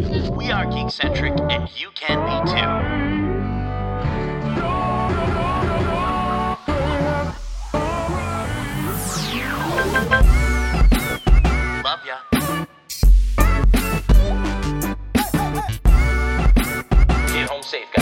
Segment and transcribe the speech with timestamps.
[0.00, 2.56] We are geekcentric, and you can be too.
[11.84, 12.16] Love ya.
[17.32, 17.99] Get home safe, guys.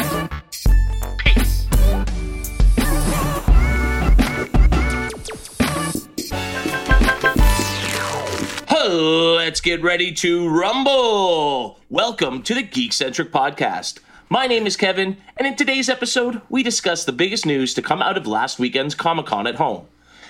[8.88, 11.78] Let's get ready to rumble.
[11.90, 13.98] Welcome to the Geekcentric Podcast.
[14.30, 18.00] My name is Kevin, and in today's episode, we discuss the biggest news to come
[18.00, 19.86] out of last weekend's Comic Con at home.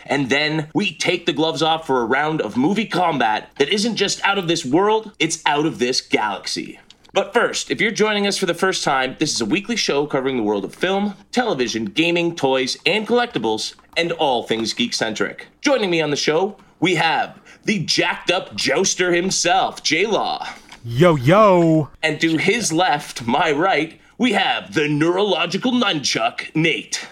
[0.07, 3.95] And then we take the gloves off for a round of movie Kombat that isn't
[3.95, 6.81] just out of this world, it's out of this galaxy.
[7.15, 10.05] But first, if you're joining us for the first time, this is a weekly show
[10.05, 15.47] covering the world of film, television, gaming, toys, and collectibles, and all things geek centric.
[15.61, 20.49] Joining me on the show, we have the jacked up jouster himself, J Law.
[20.83, 21.91] Yo, yo.
[22.03, 27.07] And to his left, my right, we have the neurological nunchuck, Nate.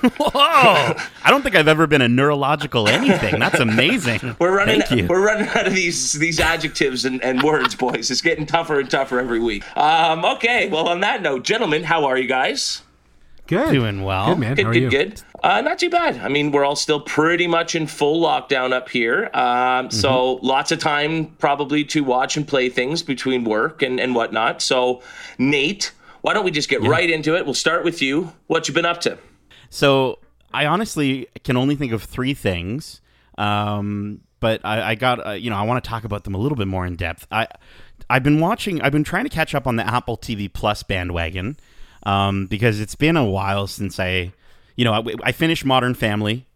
[0.00, 0.30] Whoa!
[0.34, 3.38] I don't think I've ever been a neurological anything.
[3.38, 4.34] That's amazing.
[4.38, 5.06] We're running Thank you.
[5.08, 8.10] we're running out of these these adjectives and, and words, boys.
[8.10, 9.62] It's getting tougher and tougher every week.
[9.76, 12.80] Um, okay, well on that note, gentlemen, how are you guys?
[13.48, 13.72] Good.
[13.72, 14.26] Doing well.
[14.28, 14.54] Good, man.
[14.54, 14.90] Good, How are good, you?
[14.90, 15.22] good.
[15.42, 16.18] Uh, not too bad.
[16.18, 19.30] I mean, we're all still pretty much in full lockdown up here.
[19.34, 20.46] Um, So Mm-hmm.
[20.46, 24.62] lots of time probably to watch and play things between work and, and whatnot.
[24.62, 25.02] So,
[25.38, 27.44] Nate, why don't we just get right into it?
[27.44, 28.32] We'll start with you.
[28.48, 29.18] What you been up to?
[29.70, 30.18] So
[30.52, 33.00] I honestly can only think of three things,
[33.38, 36.38] um, but I, I got uh, you know I want to talk about them a
[36.38, 37.26] little bit more in depth.
[37.30, 37.46] I
[38.10, 38.80] I've been watching.
[38.82, 41.56] I've been trying to catch up on the Apple TV Plus bandwagon
[42.08, 44.32] um, because it's been a while since I
[44.76, 46.46] you know I, I finished Modern Family.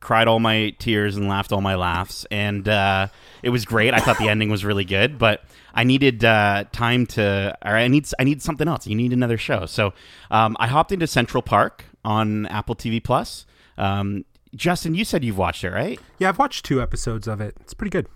[0.00, 3.08] Cried all my tears and laughed all my laughs, and uh,
[3.42, 3.94] it was great.
[3.94, 5.42] I thought the ending was really good, but
[5.74, 8.86] I needed uh, time to, or I need, I need something else.
[8.86, 9.94] You need another show, so
[10.30, 13.46] um, I hopped into Central Park on Apple TV Plus.
[13.78, 15.98] Um, Justin, you said you've watched it, right?
[16.18, 17.56] Yeah, I've watched two episodes of it.
[17.60, 18.08] It's pretty good.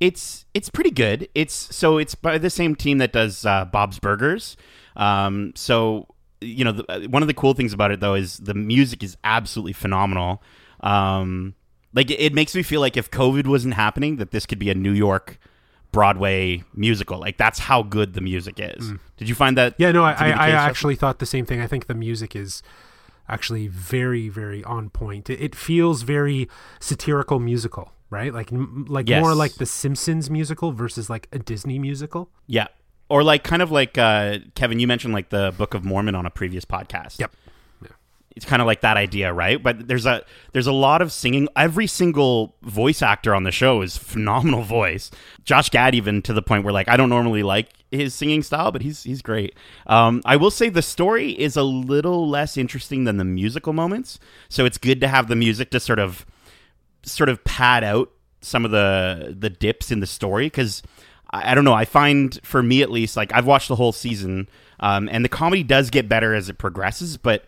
[0.00, 1.28] It's it's pretty good.
[1.34, 4.56] It's so it's by the same team that does uh, Bob's Burgers.
[4.96, 6.08] Um, so
[6.40, 9.16] you know, the, one of the cool things about it though is the music is
[9.24, 10.42] absolutely phenomenal.
[10.80, 11.54] Um,
[11.94, 14.70] like it, it makes me feel like if COVID wasn't happening, that this could be
[14.70, 15.38] a New York
[15.90, 17.18] Broadway musical.
[17.18, 18.92] Like that's how good the music is.
[19.16, 19.74] Did you find that?
[19.78, 21.60] Yeah, no, I, I, I actually thought the same thing.
[21.60, 22.62] I think the music is
[23.28, 25.28] actually very, very on point.
[25.30, 26.48] It, it feels very
[26.80, 28.32] satirical musical, right?
[28.32, 29.20] Like, m- like Yes.
[29.22, 32.30] more like the Simpsons musical versus like a Disney musical.
[32.46, 32.68] Yeah.
[33.08, 36.26] Or like kind of like uh, Kevin, you mentioned like the Book of Mormon on
[36.26, 37.18] a previous podcast.
[37.18, 37.32] Yep.
[38.38, 39.60] It's kind of like that idea, right?
[39.60, 41.48] But there's a there's a lot of singing.
[41.56, 45.10] Every single voice actor on the show is phenomenal voice.
[45.42, 48.70] Josh Gad even to the point where like I don't normally like his singing style,
[48.70, 49.56] but he's he's great.
[49.88, 54.20] Um, I will say the story is a little less interesting than the musical moments,
[54.48, 56.24] so it's good to have the music to sort of
[57.02, 60.80] sort of pad out some of the the dips in the story because
[61.30, 61.74] I, I don't know.
[61.74, 64.48] I find for me at least, like I've watched the whole season,
[64.80, 67.44] um, and the comedy does get better as it progresses, but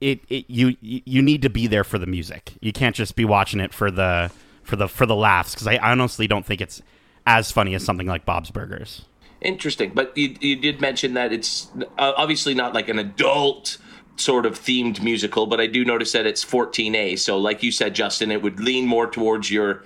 [0.00, 2.54] it, it you you need to be there for the music.
[2.60, 4.30] You can't just be watching it for the
[4.62, 6.82] for the for the laughs because I honestly don't think it's
[7.26, 9.04] as funny as something like Bob's Burgers.
[9.40, 11.68] Interesting, but you, you did mention that it's
[11.98, 13.78] uh, obviously not like an adult
[14.16, 17.18] sort of themed musical, but I do notice that it's 14A.
[17.18, 19.84] So, like you said, Justin, it would lean more towards your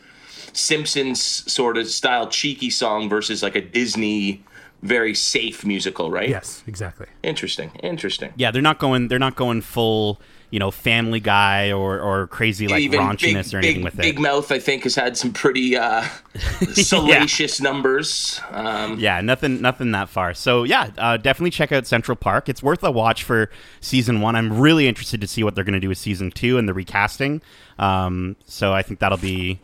[0.53, 4.43] Simpsons sort of style cheeky song versus like a Disney
[4.83, 6.29] very safe musical, right?
[6.29, 7.07] Yes, exactly.
[7.23, 7.71] Interesting.
[7.83, 8.33] Interesting.
[8.37, 12.67] Yeah, they're not going they're not going full you know Family Guy or or crazy
[12.67, 14.03] like Even raunchiness big, or anything big, with it.
[14.03, 16.05] Big Mouth, I think, has had some pretty uh,
[16.73, 18.41] salacious numbers.
[18.51, 20.35] Um, Yeah, nothing, nothing that far.
[20.35, 22.49] So yeah, uh, definitely check out Central Park.
[22.49, 23.51] It's worth a watch for
[23.81, 24.35] season one.
[24.35, 26.75] I'm really interested to see what they're going to do with season two and the
[26.75, 27.43] recasting.
[27.79, 29.61] Um, so I think that'll be.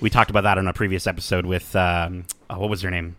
[0.00, 3.16] We talked about that on a previous episode with um, oh, what was her name?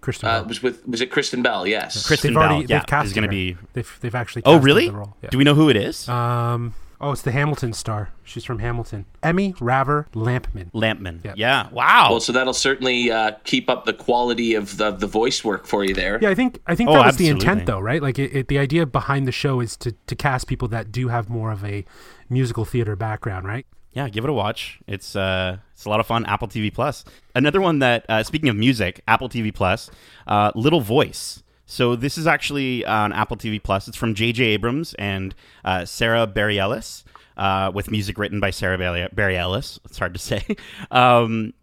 [0.00, 0.28] Kristen.
[0.28, 0.48] uh, Bell.
[0.48, 1.66] was with was it Kristen Bell?
[1.66, 2.06] Yes.
[2.06, 2.70] Kristen they've already Bell.
[2.70, 3.56] Yeah, they've cast is going to be.
[3.72, 4.42] They've they've actually.
[4.44, 4.88] Oh really?
[4.88, 5.16] The role.
[5.22, 5.30] Yeah.
[5.30, 6.08] Do we know who it is?
[6.08, 6.74] Um.
[6.98, 8.08] Oh, it's the Hamilton star.
[8.24, 9.04] She's from Hamilton.
[9.22, 10.72] Emmy Raver Lampman.
[10.72, 11.22] Lampman.
[11.24, 11.34] Yep.
[11.36, 11.68] Yeah.
[11.70, 12.08] Wow.
[12.12, 15.84] Well, so that'll certainly uh, keep up the quality of the, the voice work for
[15.84, 16.18] you there.
[16.22, 18.00] Yeah, I think I think Oh, that was the intent, though, right?
[18.00, 21.08] Like it, it, the idea behind the show is to to cast people that do
[21.08, 21.84] have more of a
[22.30, 23.66] musical theater background, right?
[23.96, 24.78] Yeah, give it a watch.
[24.86, 26.26] It's uh, it's a lot of fun.
[26.26, 27.02] Apple TV Plus.
[27.34, 29.90] Another one that, uh, speaking of music, Apple TV Plus,
[30.26, 31.42] uh, Little Voice.
[31.64, 33.88] So this is actually on Apple TV Plus.
[33.88, 34.44] It's from J.J.
[34.44, 35.34] Abrams and
[35.64, 37.04] uh, Sarah Bareilles,
[37.38, 39.80] uh, with music written by Sarah Barry- Bareilles.
[39.86, 40.44] It's hard to say.
[40.90, 41.54] Um,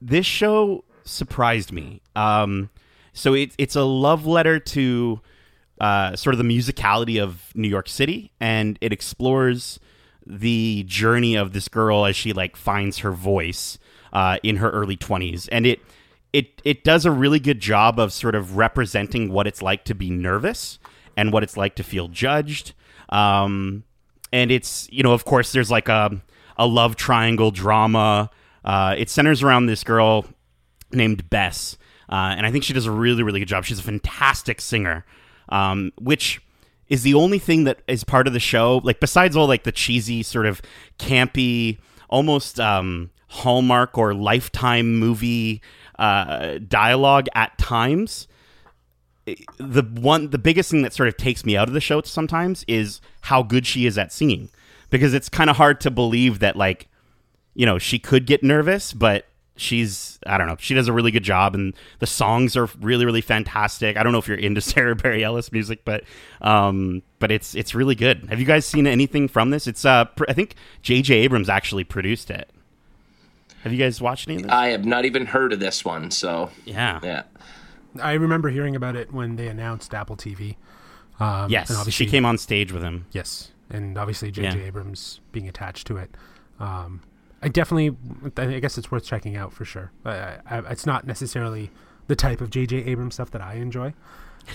[0.00, 2.00] this show surprised me.
[2.16, 2.70] Um,
[3.12, 5.20] So it, it's a love letter to
[5.80, 9.78] uh, sort of the musicality of New York City, and it explores
[10.26, 13.78] the journey of this girl as she like finds her voice
[14.12, 15.80] uh, in her early 20s and it
[16.32, 19.94] it it does a really good job of sort of representing what it's like to
[19.94, 20.78] be nervous
[21.16, 22.72] and what it's like to feel judged.
[23.10, 23.84] Um,
[24.32, 26.22] and it's you know of course there's like a
[26.56, 28.30] a love triangle drama.
[28.64, 30.24] Uh, it centers around this girl
[30.92, 31.76] named Bess
[32.08, 33.64] uh, and I think she does a really really good job.
[33.64, 35.04] She's a fantastic singer
[35.48, 36.40] um, which
[36.92, 39.72] is the only thing that is part of the show like besides all like the
[39.72, 40.60] cheesy sort of
[40.98, 41.78] campy
[42.10, 45.62] almost um, hallmark or lifetime movie
[45.98, 48.28] uh, dialogue at times
[49.58, 52.64] the one the biggest thing that sort of takes me out of the show sometimes
[52.66, 54.48] is how good she is at singing.
[54.90, 56.88] Because it's kind of hard to believe that like
[57.54, 59.26] you know she could get nervous but
[59.56, 60.56] she's I don't know.
[60.58, 63.96] She does a really good job, and the songs are really really fantastic.
[63.96, 66.04] I don't know if you're into Sarah Bareilles music, but
[66.40, 68.26] um, but it's it's really good.
[68.28, 69.66] Have you guys seen anything from this?
[69.66, 71.14] It's uh, pr- I think J.J.
[71.14, 72.50] Abrams actually produced it.
[73.62, 74.50] Have you guys watched any of this?
[74.50, 77.22] I have not even heard of this one, so yeah, yeah.
[78.02, 80.56] I remember hearing about it when they announced Apple TV.
[81.20, 83.06] Um, yes, and obviously, she came on stage with him.
[83.12, 84.58] Yes, and obviously J.J.
[84.58, 84.66] Yeah.
[84.66, 86.10] Abrams being attached to it.
[86.58, 87.02] Um,
[87.42, 87.96] I definitely,
[88.36, 89.90] I guess it's worth checking out for sure.
[90.04, 91.70] I, I, it's not necessarily
[92.06, 92.84] the type of J.J.
[92.84, 93.94] Abrams stuff that I enjoy.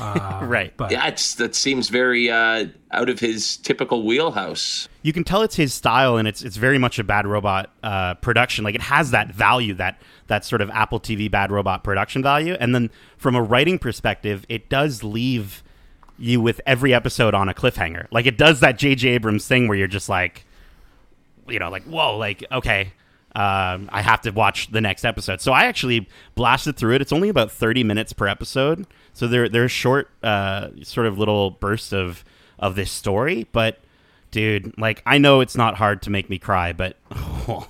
[0.01, 0.75] Uh, Right.
[0.75, 4.89] But Yeah, it's, that seems very uh, out of his typical wheelhouse.
[5.01, 8.16] you can tell it's his style and it's it's very much a bad robot uh,
[8.16, 12.22] production like it has that value that that sort of apple tv bad robot production
[12.22, 15.63] value and then from a writing perspective it does leave
[16.18, 19.78] you with every episode on a cliffhanger like it does that jj abrams thing where
[19.78, 20.45] you're just like
[21.50, 22.92] you know like whoa like okay
[23.38, 25.42] um, I have to watch the next episode.
[25.42, 27.02] So I actually blasted through it.
[27.02, 28.88] It's only about 30 minutes per episode.
[29.14, 32.24] So they're, short, uh, sort of little bursts of,
[32.58, 33.46] of this story.
[33.52, 33.80] But,
[34.32, 36.98] dude, like, I know it's not hard to make me cry, but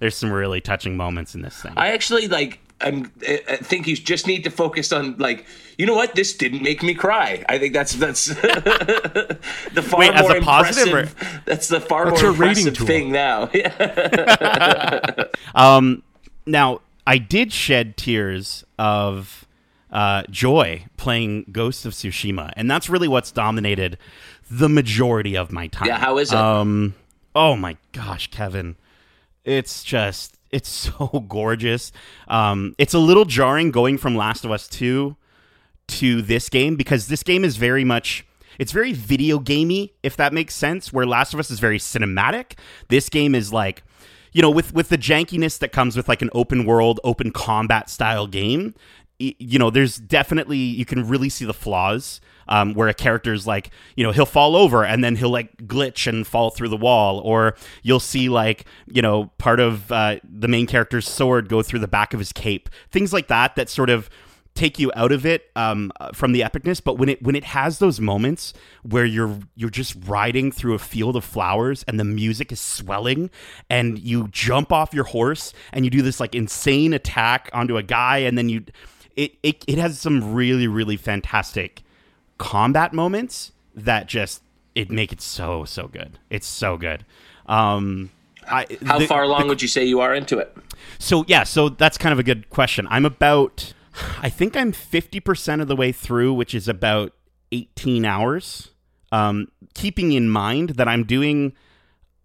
[0.00, 1.74] there's some really touching moments in this thing.
[1.76, 2.58] I actually like.
[2.80, 5.46] I'm, I think you just need to focus on like
[5.78, 7.44] you know what this didn't make me cry.
[7.48, 11.42] I think that's that's the far Wait, as more a positive or- impressive.
[11.44, 13.50] That's the far That's more impressive thing now.
[15.54, 16.02] Um,
[16.46, 19.46] now, I did shed tears of
[19.90, 23.98] uh, joy playing Ghost of Tsushima, and that's really what's dominated
[24.50, 25.88] the majority of my time.
[25.88, 26.38] Yeah, how is it?
[26.38, 26.94] Um,
[27.34, 28.76] oh my gosh, Kevin,
[29.44, 31.92] it's just it's so gorgeous.
[32.28, 35.16] Um, it's a little jarring going from Last of Us Two
[35.88, 38.24] to this game because this game is very much
[38.58, 42.52] it's very video gamey if that makes sense where last of us is very cinematic
[42.88, 43.82] this game is like
[44.32, 47.90] you know with with the jankiness that comes with like an open world open combat
[47.90, 48.74] style game
[49.18, 52.18] you know there's definitely you can really see the flaws
[52.48, 56.06] um, where a character's like you know he'll fall over and then he'll like glitch
[56.06, 57.20] and fall through the wall.
[57.20, 61.80] Or you'll see like you know part of uh, the main character's sword go through
[61.80, 62.68] the back of his cape.
[62.90, 64.08] Things like that that sort of
[64.54, 66.82] take you out of it um, uh, from the epicness.
[66.82, 68.52] But when it when it has those moments
[68.82, 73.30] where you're you're just riding through a field of flowers and the music is swelling
[73.68, 77.82] and you jump off your horse and you do this like insane attack onto a
[77.82, 78.64] guy and then you
[79.16, 81.82] it it, it has some really really fantastic
[82.38, 84.42] combat moments that just
[84.74, 87.04] it make it so so good it's so good
[87.46, 88.10] um
[88.46, 90.54] I, How the- far along would you say you are into it?
[90.98, 92.86] so yeah, so that's kind of a good question.
[92.90, 93.72] I'm about,
[94.20, 97.12] I think I'm 50% of the way through, which is about
[97.52, 98.68] 18 hours.
[99.12, 101.54] Um, keeping in mind that I'm doing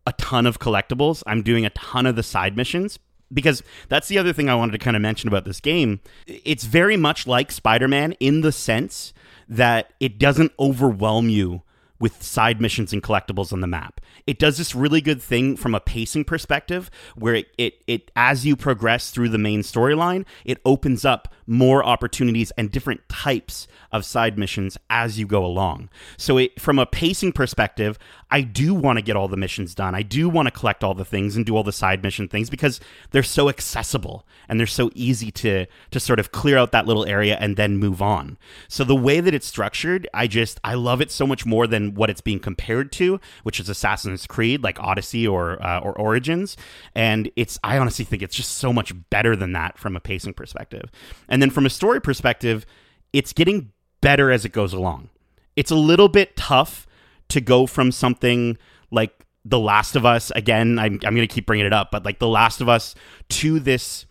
[0.06, 3.00] a ton of collectibles, I'm doing a ton of the side missions.
[3.32, 6.02] Because that's the other thing I wanted to kind of mention about this game.
[6.28, 9.14] It's very much like Spider Man in the sense
[9.50, 11.64] that it doesn't overwhelm you
[12.00, 13.99] with side missions and collectibles on the map.
[14.28, 18.46] It does this really good thing from a pacing perspective where it, it, it as
[18.46, 24.06] you progress through the main storyline, it opens up more opportunities and different types of
[24.06, 25.90] side missions as you go along.
[26.16, 27.98] So it from a pacing perspective,
[28.30, 29.96] I do want to get all the missions done.
[29.96, 32.52] I do want to collect all the things and do all the side mission things
[32.52, 36.86] because they're so accessible and they're so easy to to sort of clear out that
[36.86, 38.38] little area and then move on.
[38.68, 41.96] So the way that it's structured, I just I love it so much more than
[41.96, 46.58] what it's being compared to, which is Assassin's Creed like Odyssey or uh, or Origins,
[46.96, 50.34] and it's I honestly think it's just so much better than that from a pacing
[50.34, 50.92] perspective.
[51.28, 52.66] And then from a story perspective,
[53.14, 55.10] it's getting better as it goes along.
[55.56, 56.88] It's a little bit tough
[57.30, 58.58] to go from something
[58.92, 60.80] like The Last of Us again.
[60.80, 62.96] I'm, I'm going to keep bringing it up, but like The Last of Us
[63.30, 64.06] to this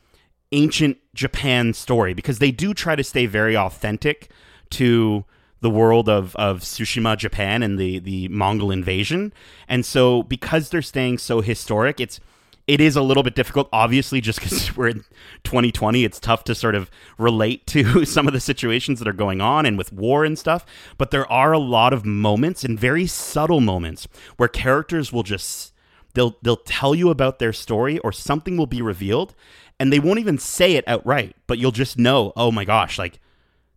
[0.53, 4.31] ancient Japan story because they do try to stay very authentic
[4.71, 5.25] to
[5.61, 9.33] the world of, of Tsushima, Japan, and the, the Mongol invasion.
[9.69, 12.21] And so, because they're staying so historic, it's
[12.69, 15.05] it is a little bit difficult, obviously, just because we're in
[15.43, 16.05] 2020.
[16.05, 19.65] It's tough to sort of relate to some of the situations that are going on
[19.65, 20.67] and with war and stuff.
[20.99, 25.73] But there are a lot of moments and very subtle moments where characters will just
[26.13, 29.35] they'll they'll tell you about their story or something will be revealed
[29.81, 33.21] and they won't even say it outright, but you'll just know, oh my gosh, like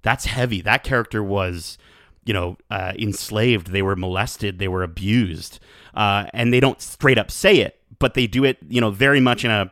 [0.01, 0.61] that's heavy.
[0.61, 1.77] That character was
[2.23, 5.59] you know, uh, enslaved, they were molested, they were abused,
[5.95, 9.19] uh, and they don't straight up say it, but they do it, you know, very
[9.19, 9.71] much in a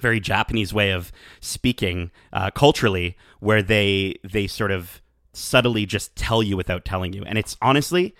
[0.00, 5.02] very Japanese way of speaking uh, culturally, where they they sort of
[5.34, 8.14] subtly just tell you without telling you, and it's honestly,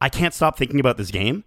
[0.00, 1.44] I can't stop thinking about this game.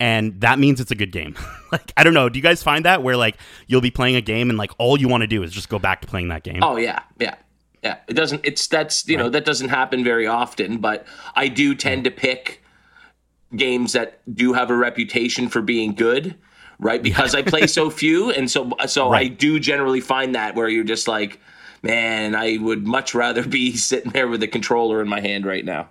[0.00, 1.34] And that means it's a good game.
[1.72, 2.28] like I don't know.
[2.28, 3.36] Do you guys find that where like
[3.66, 5.80] you'll be playing a game and like all you want to do is just go
[5.80, 6.60] back to playing that game?
[6.62, 7.34] Oh yeah, yeah.
[7.82, 8.40] Yeah, it doesn't.
[8.44, 12.62] It's that's you know that doesn't happen very often, but I do tend to pick
[13.54, 16.34] games that do have a reputation for being good,
[16.78, 17.02] right?
[17.02, 20.84] Because I play so few, and so so I do generally find that where you're
[20.84, 21.40] just like,
[21.82, 25.64] man, I would much rather be sitting there with a controller in my hand right
[25.64, 25.88] now.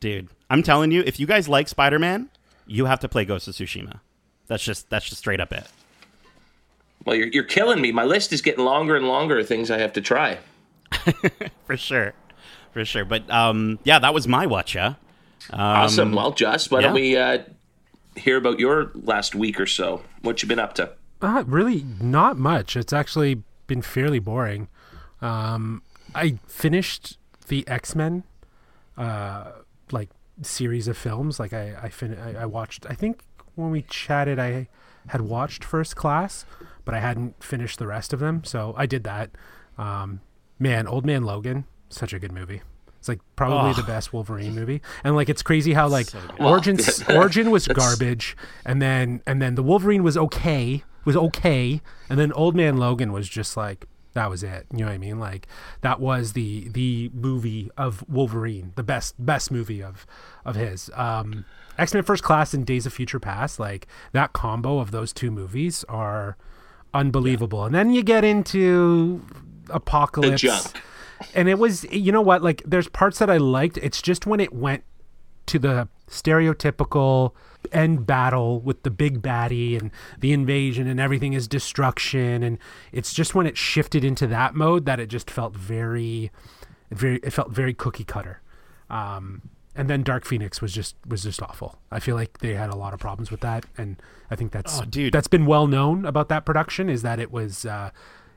[0.00, 2.28] Dude, I'm telling you, if you guys like Spider-Man,
[2.66, 4.00] you have to play Ghost of Tsushima.
[4.46, 5.66] That's just that's just straight up it.
[7.04, 7.92] Well, you're you're killing me.
[7.92, 10.38] My list is getting longer and longer of things I have to try.
[11.66, 12.14] For sure.
[12.72, 13.04] For sure.
[13.04, 14.94] But um yeah, that was my watch, yeah.
[15.52, 16.12] Awesome.
[16.12, 17.38] Well, Just, why don't we uh,
[18.16, 20.02] hear about your last week or so?
[20.22, 20.92] What you been up to?
[21.20, 22.76] Uh, really, not much.
[22.76, 24.68] It's actually been fairly boring.
[25.20, 25.82] Um,
[26.14, 27.18] I finished
[27.48, 28.24] the X Men,
[28.96, 29.52] uh,
[29.90, 30.10] like
[30.42, 31.38] series of films.
[31.38, 32.86] Like I, I, fin- I, I watched.
[32.88, 33.22] I think
[33.54, 34.68] when we chatted, I
[35.08, 36.44] had watched First Class,
[36.84, 38.44] but I hadn't finished the rest of them.
[38.44, 39.30] So I did that.
[39.78, 40.20] Um,
[40.58, 42.62] man, Old Man Logan, such a good movie.
[42.98, 43.74] It's like probably Oh.
[43.74, 46.06] the best Wolverine movie, and like it's crazy how like
[46.38, 46.78] Well, Origin
[47.08, 52.32] Origin was garbage, and then and then the Wolverine was okay, was okay, and then
[52.32, 54.66] Old Man Logan was just like that was it.
[54.70, 55.18] You know what I mean?
[55.18, 55.48] Like
[55.80, 60.06] that was the the movie of Wolverine, the best best movie of
[60.44, 60.88] of his.
[60.94, 61.44] Um,
[61.78, 65.30] X Men First Class and Days of Future Past, like that combo of those two
[65.32, 66.36] movies are
[66.94, 67.64] unbelievable.
[67.64, 69.22] And then you get into
[69.72, 70.40] Apocalypse.
[70.42, 70.66] Junk.
[71.34, 73.78] and it was you know what like there's parts that i liked.
[73.78, 74.84] It's just when it went
[75.46, 77.32] to the stereotypical
[77.70, 82.42] end battle with the big baddie and the invasion and everything is destruction.
[82.42, 82.58] And
[82.90, 86.30] it's just when it shifted into that mode that it just felt very
[86.90, 88.40] very it felt very cookie cutter.
[88.90, 89.42] Um
[89.74, 91.78] and then dark phoenix was just was just awful.
[91.90, 93.64] I feel like they had a lot of problems with that.
[93.78, 93.96] And
[94.30, 95.12] i think that's Oh, dude.
[95.14, 97.90] that's been well known about that production is that it was uh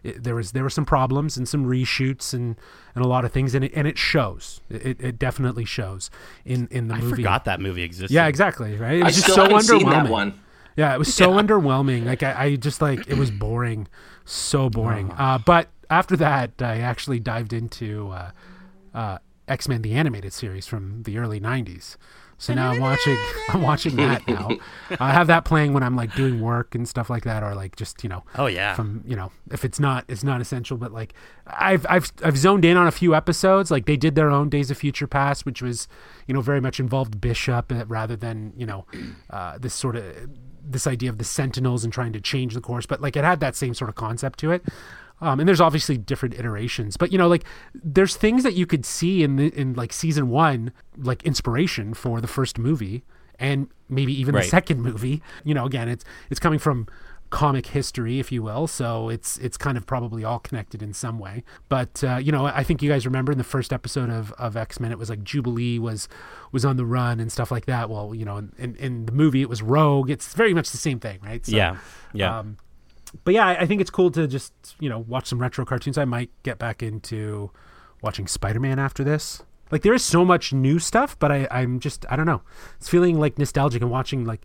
[0.06, 2.56] it, there was there were some problems and some reshoots and
[2.94, 4.62] and a lot of things and it and it shows.
[4.70, 6.10] It, it definitely shows
[6.46, 7.14] in in the I movie.
[7.14, 8.14] I forgot that movie existed.
[8.14, 8.98] yeah exactly right?
[9.00, 10.40] It I was just still so haven't underwhelming seen that one.
[10.76, 12.06] yeah it was so underwhelming.
[12.06, 13.88] Like I, I just like it was boring.
[14.26, 15.12] So boring.
[15.12, 18.32] Uh but after that i actually dived into uh
[18.96, 21.96] uh x-men the animated series from the early 90s
[22.38, 23.18] so now i'm watching
[23.50, 24.50] i'm watching that now.
[25.00, 27.76] I have that playing when i'm like doing work and stuff like that or like
[27.76, 28.76] just you know Oh yeah.
[28.76, 31.14] from you know if it's not it's not essential but like
[31.48, 33.72] i've i've i've zoned in on a few episodes.
[33.72, 35.88] Like they did their own days of future past which was
[36.28, 38.86] you know very much involved bishop uh, rather than you know
[39.30, 40.04] uh, this sort of
[40.68, 42.88] this idea of the sentinels and trying to change the course.
[42.88, 44.64] But like it had that same sort of concept to it
[45.22, 47.44] um, and there's obviously different iterations but you know like
[47.74, 52.22] there's things that you could see in the in like season one like inspiration for
[52.22, 53.04] the first movie
[53.40, 55.22] and maybe even the second movie.
[55.44, 56.88] You know again it's it's coming from
[57.32, 61.20] comic history if you will so it's it's kind of probably all connected in some
[61.20, 61.44] way.
[61.70, 64.56] But uh, you know i think you guys remember in the first episode of, of
[64.56, 66.08] x-men it was like jubilee was
[66.52, 67.90] was on the run and stuff like that.
[67.90, 70.10] Well you know in, in, in the movie it was rogue.
[70.10, 71.46] It's very much the same thing right?
[71.46, 71.78] So, yeah.
[72.14, 72.40] Yeah.
[72.40, 72.58] um,
[73.24, 75.98] but yeah, I, I think it's cool to just you know watch some retro cartoons.
[75.98, 77.52] I might get back into
[78.02, 79.42] watching Spider Man after this.
[79.72, 82.42] Like there is so much new stuff, but I, I'm just I don't know.
[82.78, 84.42] It's feeling like nostalgic and watching like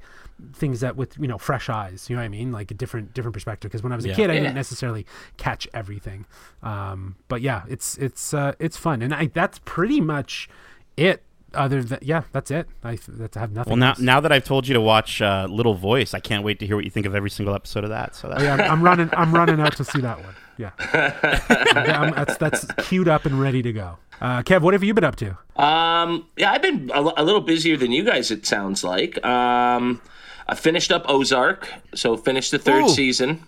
[0.55, 2.09] things that with you know fresh eyes.
[2.09, 2.53] You know what I mean?
[2.53, 3.71] Like a different different perspective.
[3.71, 4.15] Because when I was a Yeah.
[4.15, 4.41] kid, I Yeah.
[4.41, 5.05] didn't necessarily
[5.37, 6.25] catch everything.
[6.63, 10.49] Um, but yeah, it's it's uh, it's fun, and I that's pretty much
[10.97, 11.23] it.
[11.55, 12.69] Other than yeah, that's it.
[12.85, 13.71] I that's I have nothing.
[13.71, 13.99] well, now else.
[13.99, 16.77] now that I've told you to watch uh, Little Voice, I can't wait to hear
[16.77, 18.15] what you think of every single episode of that.
[18.15, 19.11] So that, Oh, yeah, I'm, I'm running.
[19.13, 20.35] I'm running out to see that one.
[20.59, 23.99] Yeah, I'm- that's that's queued up and ready to go.
[24.21, 25.37] Uh, Kev, what have you been up to?
[25.57, 28.31] Um, yeah, I've been a, a little busier than you guys.
[28.31, 29.25] It sounds like.
[29.25, 30.03] Um,
[30.47, 32.89] I finished up Ozark, so finished the third Ooh.
[32.91, 33.47] season.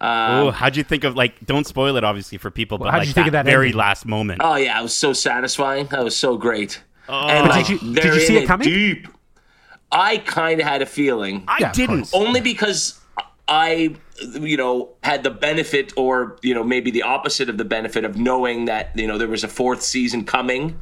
[0.00, 1.44] oh, how'd you think of like?
[1.44, 2.78] Don't spoil it, obviously, for people.
[2.78, 3.78] But how'd like you think of that very ending?
[3.78, 4.40] last moment?
[4.44, 5.86] Oh yeah, it was so satisfying.
[5.86, 6.82] That was so great.
[7.08, 7.28] Oh.
[7.28, 8.66] and like, did you- did you see it coming?
[8.68, 9.08] Deep.
[9.92, 11.44] I kind of had a feeling.
[11.46, 12.10] I Yeah, didn't.
[12.12, 13.00] only because
[13.46, 13.94] I,
[14.40, 18.16] you know, had the benefit, or you know, maybe the opposite of the benefit of
[18.16, 20.80] knowing that you know there was a fourth season coming.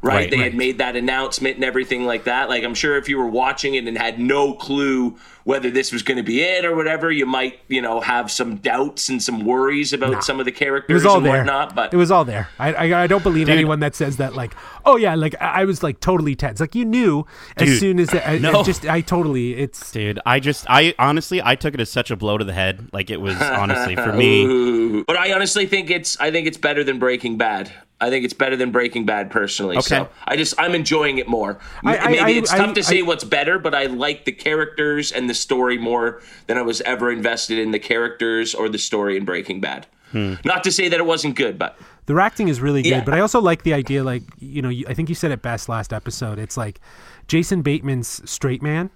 [0.00, 0.44] Right, Right, they right.
[0.44, 2.48] had made that announcement and everything like that.
[2.48, 5.16] Like, I'm sure if you were watching it and had no clue
[5.48, 8.56] whether this was going to be it or whatever, you might, you know, have some
[8.56, 11.38] doubts and some worries about some of the characters It was all and there.
[11.38, 11.74] whatnot.
[11.74, 12.48] But it was all there.
[12.58, 14.52] I, I I don't believe anyone that says that like
[14.84, 16.60] oh yeah like I I was like totally tense.
[16.60, 17.24] Like you knew
[17.56, 18.62] as soon as I, I no.
[18.62, 22.16] just I totally it's Dude, I just, I honestly, I took it as such a
[22.16, 22.90] blow to the head.
[22.92, 24.44] Like it was honestly for me.
[24.46, 25.04] Ooh.
[25.04, 27.72] But I honestly think it's I think it's better than Breaking Bad.
[28.00, 29.76] I think it's better than Breaking Bad personally.
[29.78, 29.86] Okay.
[29.88, 31.58] So I just I'm enjoying it more.
[31.82, 33.86] M- I- I- Maybe I- it's tough I- to say I- what's better, but I
[33.86, 38.54] like the characters and the story more than I was ever invested in the characters
[38.54, 39.86] or the story in Breaking Bad.
[40.12, 40.34] Hmm.
[40.44, 42.90] Not to say that it wasn't good, but the acting is really good.
[42.90, 43.04] Yeah.
[43.04, 45.42] But I also like the idea like you know you, I think you said it
[45.42, 46.38] best last episode.
[46.38, 46.80] It's like
[47.26, 48.90] Jason Bateman's straight man,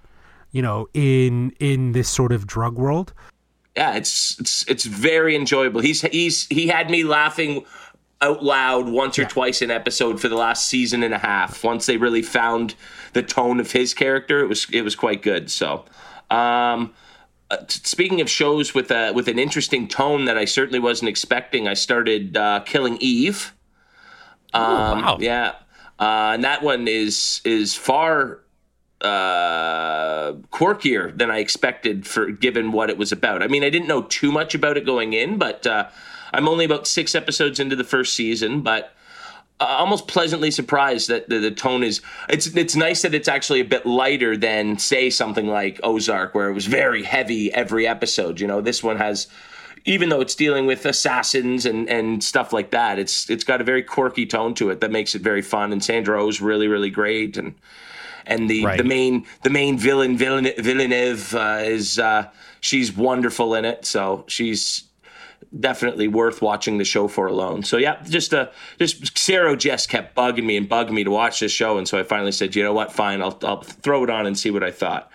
[0.51, 3.13] you know, in in this sort of drug world.
[3.77, 5.81] yeah, it's it's it's very enjoyable.
[5.81, 7.65] He's he's he had me laughing
[8.23, 11.65] out loud once or twice an episode for the last season and a half.
[11.65, 12.75] Once they really found
[13.15, 15.51] the tone of his character, it was it was quite good.
[15.51, 15.85] So,
[16.31, 16.95] um,
[17.51, 21.69] uh, speaking of shows with a with an interesting tone that I certainly wasn't expecting,
[21.69, 23.53] I started uh, Killing Eve.
[24.55, 25.19] Um, wow.
[25.21, 25.55] Yeah,
[25.99, 28.41] uh, and that one is is far
[29.03, 33.43] uh, quirkier than I expected for given what it was about.
[33.43, 35.89] I mean, I didn't know too much about it going in, but uh,
[36.33, 38.95] I'm only about six episodes into the first season, but.
[39.61, 43.65] Almost pleasantly surprised that the, the tone is it's it's nice that it's actually a
[43.65, 48.49] bit lighter than say something like Ozark where it was very heavy every episode you
[48.49, 49.29] know this one has
[49.85, 53.65] even though it's dealing with assassins and, and stuff like that, it's it's got a
[53.65, 55.73] very quirky tone to it that makes it very fun.
[55.73, 57.55] And Sandra Oh's really really great, and
[58.27, 58.79] and the Right.
[58.79, 62.29] the main the main villain villain Villanelle uh, is uh,
[62.61, 63.85] she's wonderful in it.
[63.85, 64.85] So she's
[65.59, 67.63] definitely worth watching the show for alone.
[67.63, 71.41] So yeah, just uh just Sarah just kept bugging me and bugging me to watch
[71.41, 74.11] this show, and so I finally said, you know what, fine, I'll I'll throw it
[74.11, 75.11] on and see what I thought.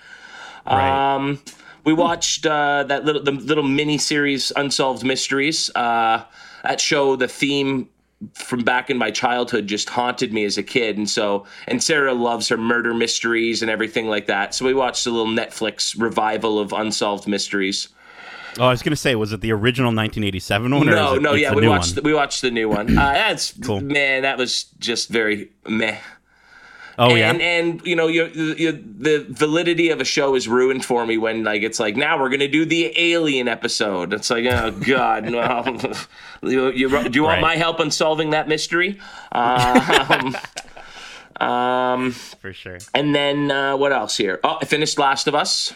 [0.65, 1.15] Right.
[1.15, 1.39] Um,
[1.83, 5.71] we watched uh, that little the little mini series Unsolved Mysteries.
[5.73, 6.23] Uh,
[6.63, 7.87] that show, the theme
[8.33, 12.13] from back in my childhood just haunted me as a kid, and so and Sarah
[12.13, 14.53] loves her murder mysteries and everything like that.
[14.53, 17.87] So we watched a little Netflix revival of Unsolved Mysteries.
[18.59, 20.85] Oh, I was gonna say, was it the original 1987 one?
[20.87, 22.03] No, it, no, yeah, we watched one?
[22.03, 22.97] we watched the new one.
[22.97, 23.81] Uh, that's Cool.
[23.81, 25.97] man, that was just very meh.
[26.99, 27.29] Oh yeah.
[27.29, 31.19] and and you know your, your the validity of a show is ruined for me
[31.19, 35.25] when like it's like now we're gonna do the alien episode it's like oh god
[35.25, 35.63] no
[36.41, 37.41] you, you, do you want Right.
[37.41, 38.97] my help in solving that mystery
[39.31, 40.35] um,
[41.39, 42.79] um for sure.
[42.95, 45.75] and then uh, what else here oh i finished last of us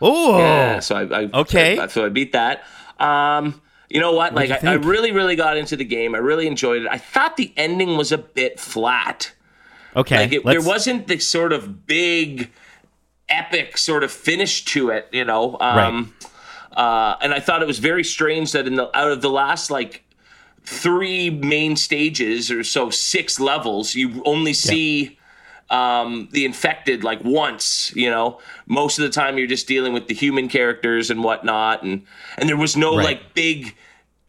[0.00, 1.78] Oh, yeah, so I, I Okay.
[1.78, 2.64] I, so I beat that.
[2.98, 4.34] Um, you know what?
[4.34, 6.14] Like you I, I really, really got into the game.
[6.14, 6.88] I really enjoyed it.
[6.90, 9.32] I thought the ending was a bit flat.
[9.94, 10.18] okay.
[10.18, 12.50] Like it, there wasn't the sort of big,
[13.28, 15.08] epic sort of finish to it.
[15.12, 15.56] You know.
[15.60, 16.14] Um,
[16.72, 19.70] uh, and I thought it was very strange that in the out of the last
[19.70, 20.02] like
[20.62, 25.15] three main stages or so six levels, you only see
[25.70, 27.92] um, the infected like once.
[27.94, 31.82] You know, most of the time you're just dealing with the human characters and whatnot,
[31.82, 32.04] and
[32.38, 33.04] and there was no Right.
[33.04, 33.74] like big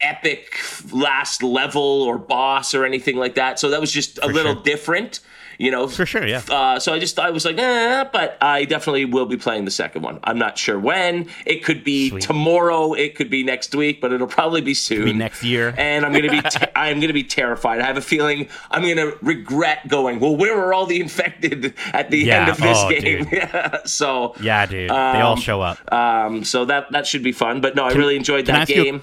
[0.00, 0.54] epic
[0.92, 3.58] last level or boss or anything like that.
[3.58, 4.62] So that was just a little sure.
[4.62, 5.20] different.
[5.60, 6.40] You know, For sure, yeah.
[6.48, 9.72] uh, so I just I was like, eh, but I definitely will be playing the
[9.72, 10.20] second one.
[10.22, 11.26] I'm not sure when.
[11.46, 12.22] It could be Sweet.
[12.22, 12.92] tomorrow.
[12.92, 15.04] It could be next week, but it'll probably be soon.
[15.04, 15.74] be next year.
[15.76, 17.80] And I'm gonna be te- I'm gonna be terrified.
[17.80, 20.20] I have a feeling I'm gonna regret going.
[20.20, 22.40] Well, where are all the infected at the Yeah.
[22.42, 23.24] end of this Oh, game?
[23.24, 23.32] dude.
[23.32, 23.78] Yeah.
[23.84, 24.90] So yeah, dude.
[24.90, 25.92] they all show up.
[25.92, 27.60] um, so that that should be fun.
[27.60, 29.02] But no, I really enjoyed that ask you game.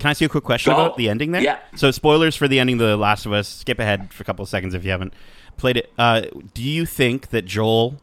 [0.00, 0.84] Can I ask you a quick question Go.
[0.84, 1.42] about the ending there?
[1.42, 1.58] Yeah.
[1.76, 3.46] So spoilers for the ending of The Last of Us.
[3.48, 5.12] Skip ahead for a couple of seconds if you haven't
[5.58, 5.92] played it.
[5.98, 6.22] Uh,
[6.54, 8.00] do you think that Joel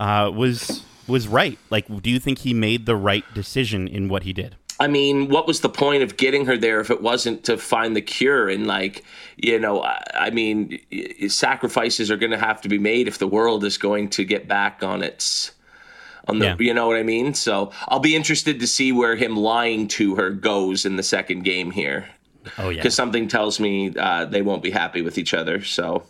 [0.00, 1.56] uh, was was right?
[1.70, 4.56] Like, do you think he made the right decision in what he did?
[4.80, 7.96] I mean, what was the point of getting her there if it wasn't to find
[7.96, 8.48] the cure?
[8.48, 9.04] And like,
[9.36, 13.18] you know, I, I mean, y- sacrifices are going to have to be made if
[13.18, 15.52] the world is going to get back on its,
[16.28, 16.56] on the, Yeah.
[16.58, 17.34] you know what I mean?
[17.34, 21.42] So I'll be interested to see where him lying to her goes in the second
[21.44, 22.06] game here,
[22.58, 22.76] Oh yeah.
[22.76, 25.62] because something tells me uh, they won't be happy with each other.
[25.64, 26.04] So,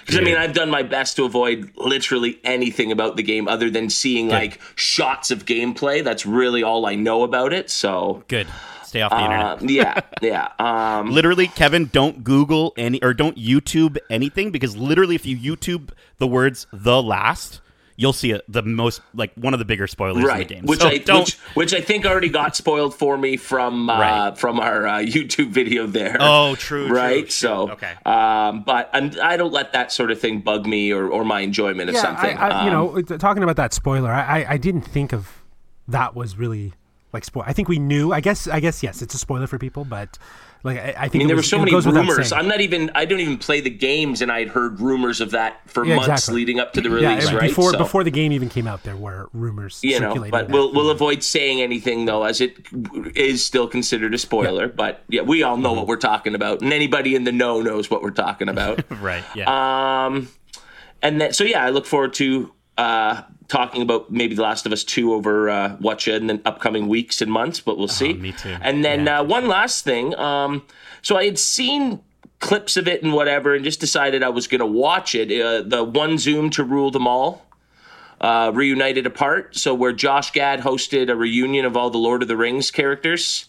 [0.00, 3.70] Because I mean, I've done my best to avoid literally anything about the game other
[3.70, 6.02] than seeing like shots of gameplay.
[6.02, 7.70] That's really all I know about it.
[7.70, 8.46] So, Good.
[8.84, 9.70] Stay off the uh, internet.
[10.20, 10.98] yeah, yeah.
[10.98, 15.92] Um, Literally, Kevin, don't Google any or don't YouTube anything because literally, if you YouTube
[16.18, 17.61] the words "the last,"
[17.96, 20.64] you'll see it, the most like one of the bigger spoilers in the game.
[20.66, 21.20] which So I don't.
[21.24, 24.38] which, which I think already got spoiled for me from uh, Right.
[24.38, 26.16] from our uh, YouTube video there.
[26.20, 26.86] oh, true.
[26.88, 27.22] true, right.
[27.24, 27.30] true.
[27.30, 27.92] So, okay.
[28.06, 31.40] um, but I'm, I don't let that sort of thing bug me or, or my
[31.40, 32.36] enjoyment of yeah, something.
[32.36, 35.42] I, I, you Um, know, talking about that spoiler, I, I, I didn't think of
[35.88, 36.72] that was really
[37.12, 37.44] like spoil.
[37.46, 38.12] I think we knew.
[38.12, 40.18] I guess, I guess yes, it's a spoiler for people, but
[40.64, 42.30] like I, I think I mean, there were so many rumors.
[42.32, 42.90] I'm not even.
[42.94, 46.08] I don't even play the games, and I'd heard rumors of that for Yeah, months
[46.10, 46.34] exactly.
[46.36, 47.26] leading up to the release.
[47.26, 50.10] and right before So, before the game even came out, there were rumors you know,
[50.10, 50.30] circulating.
[50.30, 52.56] but we'll we'll avoid saying anything though, as it
[53.16, 54.68] is still considered a spoiler.
[54.68, 55.78] But yeah, we all know Mm-hmm.
[55.78, 58.84] what we're talking about, and anybody in the know knows what we're talking about.
[59.00, 59.24] right.
[59.34, 60.04] Yeah.
[60.06, 60.28] um,
[61.02, 64.72] and then so yeah, I look forward to uh talking about maybe The Last of
[64.72, 68.14] Us two over uh, Watcha in the upcoming weeks and months, but we'll see.
[68.14, 68.56] Oh, me too.
[68.62, 69.20] And then Yeah.
[69.20, 70.62] uh, one last thing, um,
[71.02, 72.00] so I had seen
[72.38, 75.30] clips of it and whatever, and just decided I was going to watch it.
[75.30, 77.44] Uh, the one Zoom to rule them all.
[78.22, 82.28] Uh, reunited apart, so where Josh Gad hosted a reunion of all the Lord of
[82.28, 83.46] the Rings characters,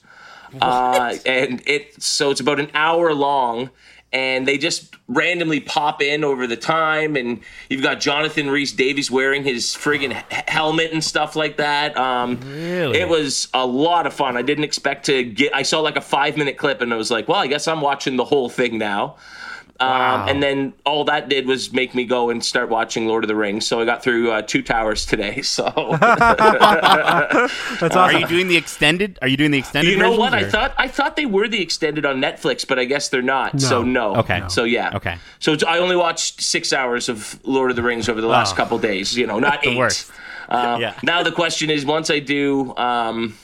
[0.62, 3.70] uh, and it so it's about an hour long,
[4.14, 9.10] and they just randomly pop in over the time, and you've got Jonathan Rhys Davies
[9.12, 10.14] wearing his friggin'
[10.48, 11.98] helmet and stuff like that.
[11.98, 13.00] Um, Really?
[13.00, 14.38] it was a lot of fun.
[14.38, 15.54] I didn't expect to get.
[15.56, 17.82] I saw like a five minute clip, and I was like, well, I guess I'm
[17.82, 19.16] watching the whole thing now.
[19.80, 23.28] Um, and then all that did was make me go and start watching Lord of
[23.28, 23.66] the Rings.
[23.68, 25.42] So I got through uh, Two Towers today.
[25.54, 26.04] So That's
[27.82, 27.98] awesome.
[28.00, 29.20] Are you doing the extended?
[29.22, 29.92] Are you doing the extended?
[29.92, 30.32] you know what?
[30.34, 33.22] versions, I thought I thought they were the extended on Netflix, but I guess they're
[33.22, 33.60] not.
[33.60, 34.16] So no.
[34.18, 34.44] Okay.
[34.48, 34.92] So yeah.
[34.96, 35.18] Okay.
[35.40, 38.58] So I only watched six hours of Lord of the Rings over the last Oh.
[38.58, 39.16] couple days.
[39.18, 39.78] You know, not eight.
[39.78, 40.12] worst.
[40.50, 40.94] Uh, Yeah.
[41.04, 42.76] Now the question is, once I do.
[42.78, 43.38] Um,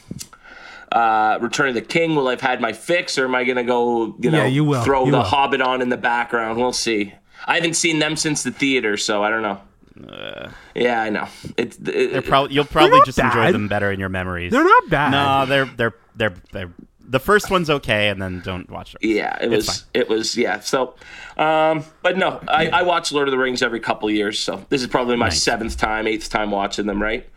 [0.91, 2.15] uh, Return of the King.
[2.15, 4.15] Will I've had my fix, or am I going to go?
[4.19, 4.83] You know, Yeah, you will.
[4.83, 5.23] throw You the will.
[5.23, 6.57] Hobbit on in the background.
[6.59, 7.13] We'll see.
[7.45, 9.61] I haven't seen them since the theater, so I don't know.
[10.75, 11.27] yeah, I know.
[11.57, 12.11] It's it, Uh.
[12.13, 14.51] They're probably you'll probably not just enjoy them better in your memories.
[14.51, 15.11] They're not bad.
[15.11, 19.03] No, they're they're they're they're the first one's okay, and then don't watch it.
[19.05, 19.77] Yeah, it It's was.
[19.81, 19.87] fine.
[19.95, 20.37] It was.
[20.37, 20.59] Yeah.
[20.59, 20.93] So,
[21.37, 24.37] um, but no, I, I watch Lord of the Rings every couple years.
[24.39, 25.41] So this is probably my Nice.
[25.41, 27.01] seventh time, eighth time watching them.
[27.01, 27.27] Right.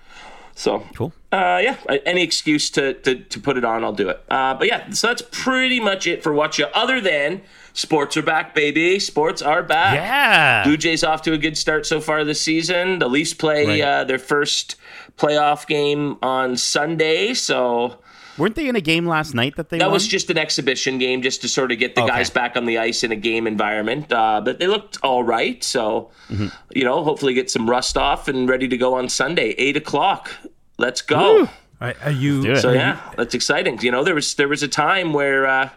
[0.55, 1.13] So Cool.
[1.33, 4.23] Uh, yeah, any excuse to, to to put it on, I'll do it.
[4.29, 6.67] Uh, but yeah, so that's pretty much it for what you.
[6.75, 7.41] Other than
[7.73, 8.99] sports are back, baby.
[8.99, 9.95] Sports are back.
[9.95, 10.63] Yeah.
[10.65, 12.99] Blue Jays off to a good start so far this season.
[12.99, 13.81] The Leafs play Right.
[13.81, 14.77] uh, their first
[15.17, 17.99] playoff game on Sunday, so
[18.39, 19.93] Weren't they in a game last night that they that won?
[19.93, 22.11] was just an exhibition game, just to sort of get the Okay.
[22.11, 24.11] guys back on the ice in a game environment.
[24.13, 26.47] Uh, but they looked all right, so Mm-hmm.
[26.75, 30.31] you know, hopefully get some rust off and ready to go on Sunday, eight o'clock.
[30.79, 31.49] Let's go.
[31.81, 32.43] Are, are you?
[32.43, 32.57] do it.
[32.61, 33.79] So are you- yeah, that's exciting.
[33.83, 35.69] You know, there was there was a time where uh,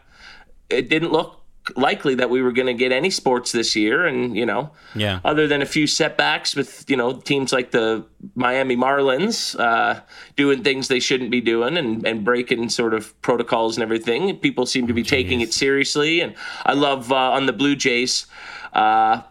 [0.70, 1.42] it didn't look
[1.76, 5.20] likely that we were going to get any sports this year, and you know, Yeah.
[5.26, 10.00] other than a few setbacks with you know teams like the Miami Marlins uh,
[10.36, 14.66] doing things they shouldn't be doing and and breaking sort of protocols and everything, people
[14.66, 18.26] seem to be taking it seriously, and I love uh, on the Blue Jays.
[18.74, 19.22] Uh,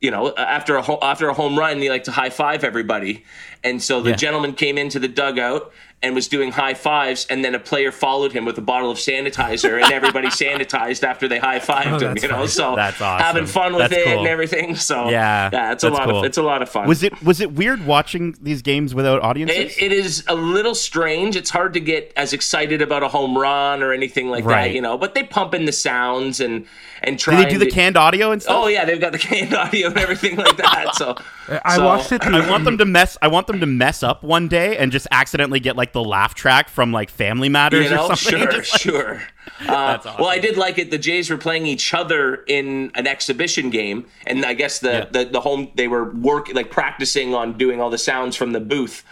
[0.00, 3.24] you know, after a ho- after a home run, they like to high five everybody,
[3.62, 4.16] and so the Yeah.
[4.16, 8.32] gentleman came into the dugout and was doing high fives, and then a player followed
[8.32, 12.16] him with a bottle of sanitizer, and everybody sanitized after they high fived Oh, him.
[12.20, 12.46] You know, funny.
[12.48, 13.24] so That's awesome.
[13.24, 14.18] having fun with That's it cool.
[14.18, 14.74] and everything.
[14.76, 16.18] So Yeah, yeah, it's a lot cool.
[16.20, 16.88] of it's a lot of fun.
[16.88, 19.76] Was it was it weird watching these games without audiences?
[19.76, 21.36] It, it is a little strange.
[21.36, 24.68] It's hard to get as excited about a home run or anything like Right.
[24.68, 24.98] that, you know.
[24.98, 26.66] But they pump in the sounds and
[27.04, 27.36] and try.
[27.36, 28.56] Do they do the canned audio and stuff?
[28.64, 30.94] Oh yeah, they've got the canned audio and everything like that.
[30.96, 31.16] So
[31.64, 32.22] I so- watched it.
[32.26, 33.16] I want them to mess.
[33.22, 36.34] I want them to mess up one day and just accidentally get like the laugh
[36.34, 38.40] track from like Family Matters You know, or something.
[38.50, 39.22] sure, like- sure.
[39.68, 40.14] Uh, awesome.
[40.18, 40.90] Well, I did like it.
[40.90, 45.04] The Jays were playing each other in an exhibition game, and I guess the Yeah.
[45.24, 48.60] the, the home they were working like practicing on doing all the sounds from the
[48.60, 49.04] booth.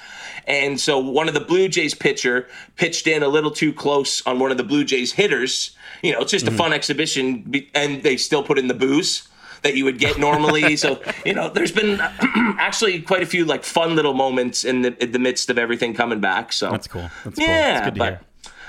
[0.46, 4.38] And so one of the Blue Jays pitcher pitched in a little too close on
[4.40, 5.76] one of the Blue Jays hitters.
[6.02, 6.54] You know, it's just Mm-hmm.
[6.54, 9.28] a fun exhibition, and they still put in the booze
[9.62, 10.76] that you would get normally.
[10.84, 12.00] so you know, there's been
[12.58, 15.94] actually quite a few like fun little moments in the in the midst of everything
[15.94, 16.52] coming back.
[16.52, 17.10] So That's cool.
[17.24, 17.46] That's cool.
[17.46, 18.20] yeah, It's good to but, hear.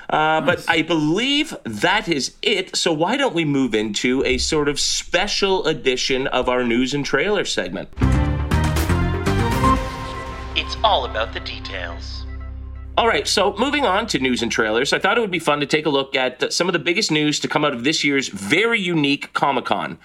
[0.10, 2.76] Uh, but I believe that is it.
[2.76, 7.06] So why don't we move into a sort of special edition of our news and
[7.06, 7.88] trailer segment?
[10.54, 12.21] It's all about the details.
[12.98, 15.62] All right, so moving on to news and trailers, I thought it would be fun
[15.62, 18.04] to take a look at some of the biggest news to come out of this
[18.04, 19.98] year's very unique Comic Con.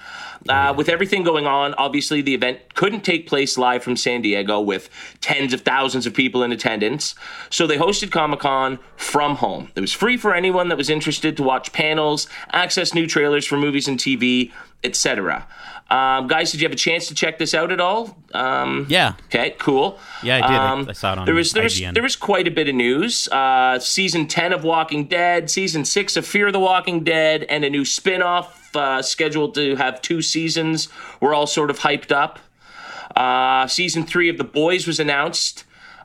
[0.49, 4.61] Uh, with everything going on, obviously the event couldn't take place live from San Diego
[4.61, 4.89] with
[5.21, 7.17] tens of thousands of people in attendance.
[7.51, 9.73] So they hosted Comic Con from home.
[9.75, 13.57] It was free for anyone that was interested to watch panels, access new trailers for
[13.57, 14.53] movies and TV,
[14.85, 15.49] etc.
[15.89, 18.17] Um, guys, did you have a chance to check this out at all?
[18.35, 19.13] Um, Yeah.
[19.27, 19.99] Okay, cool.
[20.23, 20.57] Yeah, I did.
[20.57, 22.69] I- Um, I saw it on there was there was there was quite a bit
[22.69, 23.29] of news.
[23.29, 27.71] Uh, season ten of Walking Dead, season six of Fear the Walking Dead, and a
[27.71, 30.89] new spin-off uh, scheduled to have two seasons.
[31.21, 32.41] We're all sort of hyped up.
[33.15, 35.63] Uh, season three of The Boys was announced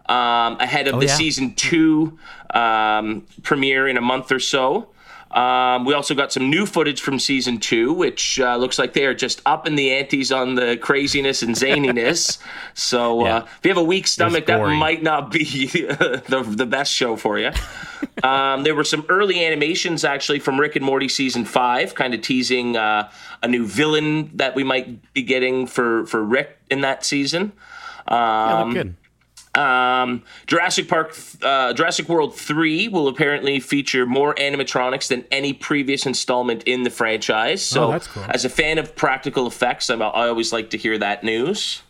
[0.08, 1.16] um, ahead of the Oh, yeah.
[1.16, 2.20] season two
[2.54, 4.90] um, premiere in a month or so.
[5.34, 9.06] Um, we also got some new footage from season two, which uh, looks like they
[9.06, 12.38] are just up in the antes on the craziness and zaniness.
[12.74, 13.36] so Yeah.
[13.38, 17.16] uh, if you have a weak stomach, that might not be the, the best show
[17.16, 17.52] for you.
[18.24, 22.22] um, there were some early animations actually from Rick and Morty season five, kind of
[22.22, 23.10] teasing uh,
[23.42, 27.54] a new villain that we might be getting for for Rick in that season.
[28.10, 28.96] Yeah, looked good.
[29.54, 36.06] Um, Jurassic Park, uh, Jurassic World 3 will apparently feature more animatronics than any previous
[36.06, 37.62] installment in the franchise.
[37.66, 38.24] So, Oh, cool.
[38.30, 41.82] as a fan of practical effects, I'm, I always like to hear that news.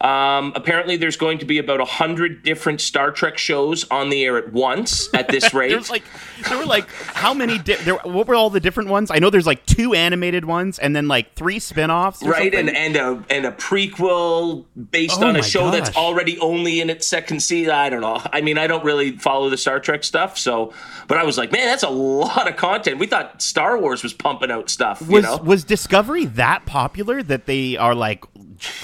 [0.00, 4.24] Um, apparently, there's going to be about a hundred different Star Trek shows on the
[4.24, 5.70] air at once at this rate.
[5.70, 6.04] There's like
[6.48, 9.10] there were like how many di- there what were all the different ones?
[9.10, 12.76] I know there's like two animated ones and then like three spin-offs right and something.
[12.76, 17.06] and a and a prequel based Oh on a show that's already only in its
[17.06, 20.38] second season i don't know i mean i don't really follow the star trek stuff
[20.38, 20.72] so
[21.08, 24.12] but i was like man that's a lot of content we thought star wars was
[24.12, 28.24] pumping out stuff you was know was Discovery that popular that they are like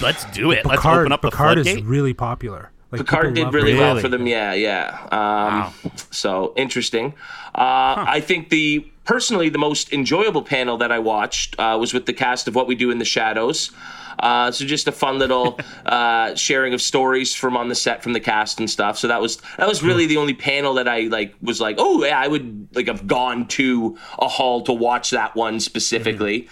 [0.01, 0.65] let's do it.
[0.65, 1.85] let's Picard, open up a Picard is floodgate.
[1.85, 2.71] really popular.
[2.91, 3.77] Like, Picard did love really it.
[3.79, 4.01] well Really?
[4.01, 4.27] for them.
[4.27, 5.71] Yeah, yeah.
[5.71, 5.73] Um,
[6.11, 7.13] So interesting.
[7.55, 12.05] Uh, I think the personally the most enjoyable panel that I watched uh, was with
[12.05, 13.71] the cast of What We Do in the Shadows.
[14.19, 18.13] Uh, so just a fun little uh, sharing of stories from on the set from
[18.13, 18.95] the cast and stuff.
[18.99, 22.03] So that was that was really the only panel that I like was like, oh
[22.05, 26.47] yeah, I would like have gone to a hall to watch that one specifically.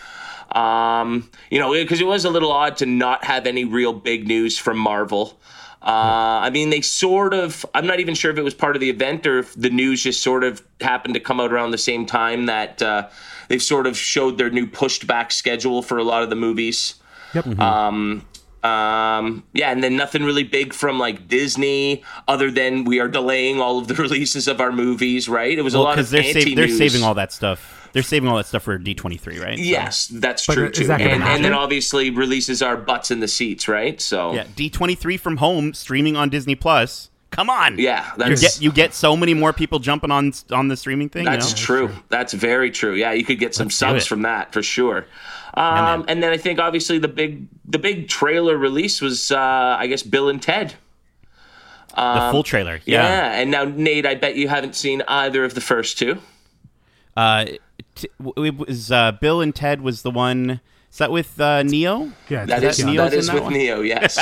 [0.52, 4.28] Um, you know, because it was a little odd to not have any real big
[4.28, 5.40] news from Marvel.
[5.82, 7.66] Uh, I mean, they sort of.
[7.74, 10.04] I'm not even sure if it was part of the event or if the news
[10.04, 13.10] just sort of happened to come out around the same time that uh,
[13.48, 16.96] they've sort of showed their new pushed back schedule for a lot of the movies.
[17.34, 17.60] Yep.
[17.60, 18.26] Um,
[18.64, 23.60] um, yeah, and then nothing really big from like Disney, other than we are delaying
[23.60, 25.28] all of the releases of our movies.
[25.28, 25.58] Right?
[25.58, 27.81] It was a lot of because they're, sa- they're saving all that stuff.
[27.93, 29.58] They're saving all that stuff for D23, right?
[29.58, 30.88] So- Yes, that's But true is too.
[30.88, 33.99] that and, and then obviously releases our butts in the seats, right?
[33.99, 37.10] So Yeah, D23 from home streaming on Disney Plus.
[37.32, 37.77] Come on.
[37.80, 41.08] Yeah, you that's- get you get so many more people jumping on on the streaming
[41.08, 41.23] thing.
[41.23, 41.88] That's you know?
[41.88, 41.89] true.
[42.10, 42.93] That's very true.
[42.93, 45.06] Yeah, you could get some Let's subs from that for sure.
[45.54, 49.38] Um, and then I think obviously the big the big trailer release was uh,
[49.80, 50.73] I guess Bill and Ted.
[51.95, 52.82] the full trailer.
[52.86, 53.04] Yeah.
[53.04, 53.39] Yeah.
[53.39, 56.17] and now Nate, I bet you haven't seen either of the first two.
[57.17, 57.45] Uh,
[57.95, 60.62] t- w- it was uh, Bill and Ted was the one.
[60.91, 62.12] Is that with uh, Neo?
[62.30, 63.54] Yeah, That it's- is Neo's that that with one?
[63.54, 63.82] Neo.
[63.82, 64.17] Yes.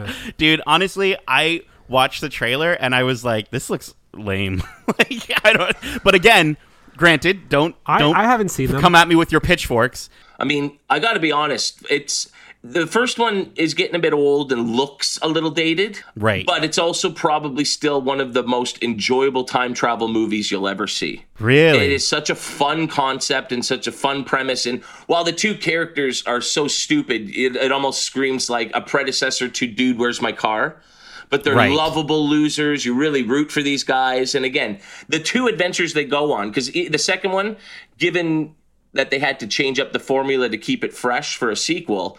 [0.38, 4.62] Dude, honestly, I watched the trailer and I was like, this looks lame.
[4.98, 5.76] like, I don't.
[6.02, 6.56] But again,
[6.96, 8.80] granted, don't I, don't I haven't seen them.
[8.80, 10.08] come at me with your pitchforks.
[10.38, 11.84] I mean, I got to be honest.
[11.90, 12.30] It's
[12.66, 16.46] the first one is getting a bit old and looks a little dated, Right.
[16.46, 20.86] But it's also probably still one of the most enjoyable time travel movies you'll ever
[20.86, 21.24] see.
[21.38, 21.84] Really?
[21.84, 24.64] It is such a fun concept and such a fun premise.
[24.64, 29.48] And while the two characters are so stupid, it, it almost screams like a predecessor
[29.50, 30.80] to Dude, Where's My Car?
[31.28, 31.70] But they're Right.
[31.70, 32.86] lovable losers.
[32.86, 34.34] You really root for these guys.
[34.34, 34.78] And again,
[35.10, 37.56] the two adventures they go on, because the second one,
[37.98, 38.54] given
[38.94, 42.18] that they had to change up the formula to keep it fresh for a sequel,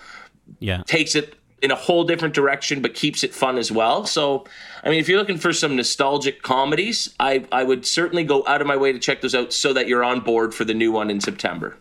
[0.59, 0.83] Yeah.
[0.83, 4.05] takes it in a whole different direction but keeps it fun as well.
[4.05, 4.45] So,
[4.83, 8.61] I mean, if you're looking for some nostalgic comedies, I I would certainly go out
[8.61, 10.91] of my way to check those out so that you're on board for the new
[10.91, 11.77] one in September.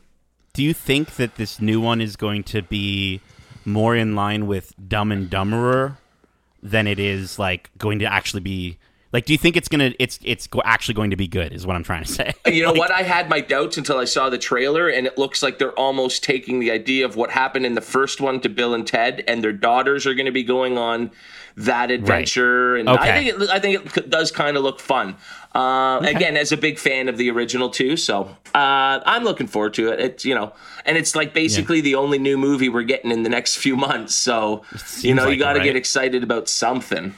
[0.52, 3.20] Do you think that this new one is going to be
[3.64, 5.96] more in line with Dumb and Dumberer
[6.62, 8.78] than it is like going to actually be
[9.14, 9.24] like?
[9.24, 11.52] Do you think it's gonna it's it's actually going to be good?
[11.52, 12.34] Is what I'm trying to say.
[12.46, 12.90] You know what?
[12.90, 16.22] I had my doubts until I saw the trailer, and it looks like they're almost
[16.22, 19.42] taking the idea of what happened in the first one to Bill and Ted, and
[19.42, 21.12] their daughters are going to be going on
[21.56, 22.76] that adventure.
[22.76, 25.16] And I think it, I think it does kind of look fun.
[25.54, 28.24] Uh, Again, as a big fan of the original too, so
[28.54, 30.00] uh, I'm looking forward to it.
[30.00, 30.52] It's you know,
[30.84, 34.16] and it's like basically the only new movie we're getting in the next few months.
[34.16, 34.64] So
[34.98, 37.14] you know, like you got to it, get excited about something.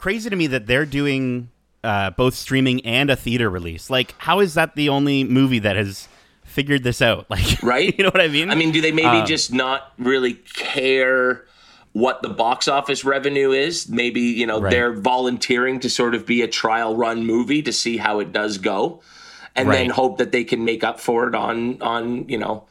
[0.00, 1.50] Crazy to me that they're doing
[1.84, 3.90] uh, both streaming and a theater release.
[3.90, 6.08] Like, how is that the only movie that has
[6.42, 7.26] figured this out?
[7.30, 7.94] Like, right?
[7.98, 8.50] you know what I mean?
[8.50, 11.44] I mean, do they maybe Um, just not really care
[11.92, 13.88] what the box office revenue is?
[13.90, 14.70] Maybe, you know, Right.
[14.70, 18.56] they're volunteering to sort of be a trial run movie to see how it does
[18.58, 19.02] go
[19.54, 22.64] and then hope that they can make up for it on on, you know,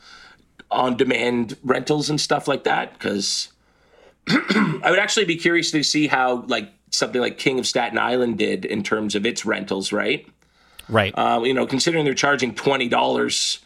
[0.71, 3.49] on demand rentals and stuff like that cuz
[4.29, 8.37] I would actually be curious to see how like something like King of Staten Island
[8.37, 10.25] did in terms of its rentals, right?
[10.87, 11.13] right.
[11.17, 13.59] Uh, you know, considering they're charging twenty dollars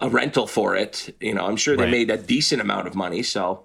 [0.00, 1.90] a rental for it, you know, I'm sure they Right.
[1.90, 3.22] made a decent amount of money.
[3.24, 3.64] So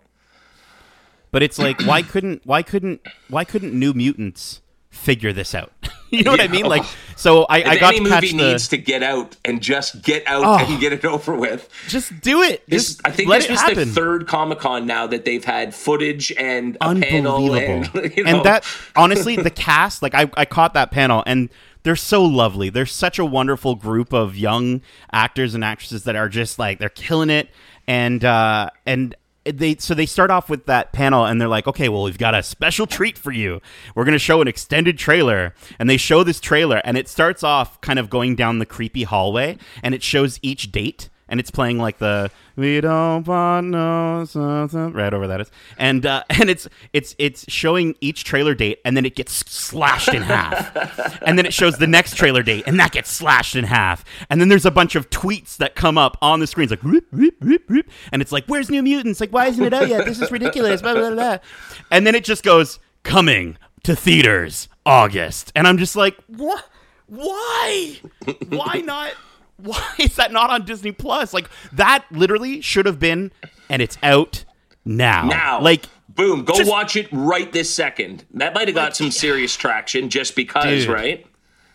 [1.31, 4.61] But it's like why couldn't why couldn't why couldn't New Mutants
[4.93, 5.71] figure this out?
[6.09, 6.65] you know what I mean?
[6.65, 6.83] Like
[7.15, 10.01] so I, I got any to catch movie the needs to get out and just
[10.01, 10.65] get out Oh.
[10.71, 11.69] and get it over with.
[11.87, 12.63] just do it.
[12.67, 13.75] This, Just I think let this it was happen.
[13.77, 17.53] the third Comic Con now that they've had footage and a Unbelievable.
[17.53, 21.23] panel and, you know, and that honestly, the cast, like I, I caught that panel
[21.25, 21.49] and
[21.83, 22.69] they're so lovely.
[22.69, 26.89] They're such a wonderful group of young actors and actresses that are just like they're
[26.89, 27.49] killing it.
[27.87, 29.13] And uh and
[29.45, 32.35] they so they start off with that panel and they're like, okay, well we've got
[32.35, 33.61] a special treat for you.
[33.95, 37.79] We're gonna show an extended trailer, and they show this trailer, and it starts off
[37.81, 41.79] kind of going down the creepy hallway, and it shows each date, and it's playing
[41.79, 46.67] like the we don't want no something right over that is, and uh, and it's
[46.93, 51.47] it's it's showing each trailer date, and then it gets slashed in half, and then
[51.47, 54.67] it shows the next trailer date, and that gets slashed in half, and then there's
[54.67, 58.21] a bunch of tweets that come up on the screens like whoop, whoop, whoop, and
[58.21, 59.19] it's like where's New Mutants?
[59.19, 60.05] Like why isn't it out yet?
[60.05, 60.83] This is ridiculous.
[60.83, 61.39] Blah, blah, blah.
[61.89, 66.63] And then it just goes coming to theaters August, and I'm just like what?
[67.07, 67.99] Why?
[68.49, 69.13] Why not?
[69.57, 71.33] Why is that not on Disney Plus?
[71.33, 73.31] Like that literally should have been,
[73.69, 74.45] and it's out
[74.85, 75.25] now.
[75.25, 78.25] now, like boom, go just- watch it right this second.
[78.33, 80.93] That might have got some serious traction just because, Dude.
[80.93, 81.25] right?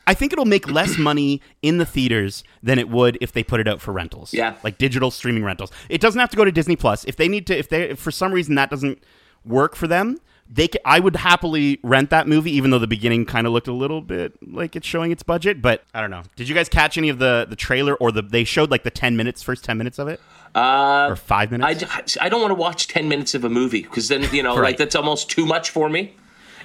[0.06, 3.60] I think it'll make less money in the theaters than it would if they put
[3.60, 4.32] it out for rentals.
[4.32, 4.54] Yeah.
[4.64, 5.70] like digital streaming rentals.
[5.90, 7.04] It doesn't have to go to Disney Plus.
[7.04, 9.02] If they need to, if they if for some reason that doesn't
[9.44, 10.16] work for them,
[10.50, 13.68] they ca I would happily rent that movie, even though the beginning kind of looked
[13.68, 15.60] a little bit like it's showing its budget.
[15.60, 16.22] But I don't know.
[16.36, 18.90] Did you guys catch any of the the trailer or the they showed like the
[18.90, 20.20] ten minutes, first ten minutes of it,
[20.54, 22.16] Uh, or five I, minutes?
[22.20, 24.62] I don't want to watch 10 minutes of a movie because then, you know, Right.
[24.70, 26.14] like that's almost too much for me.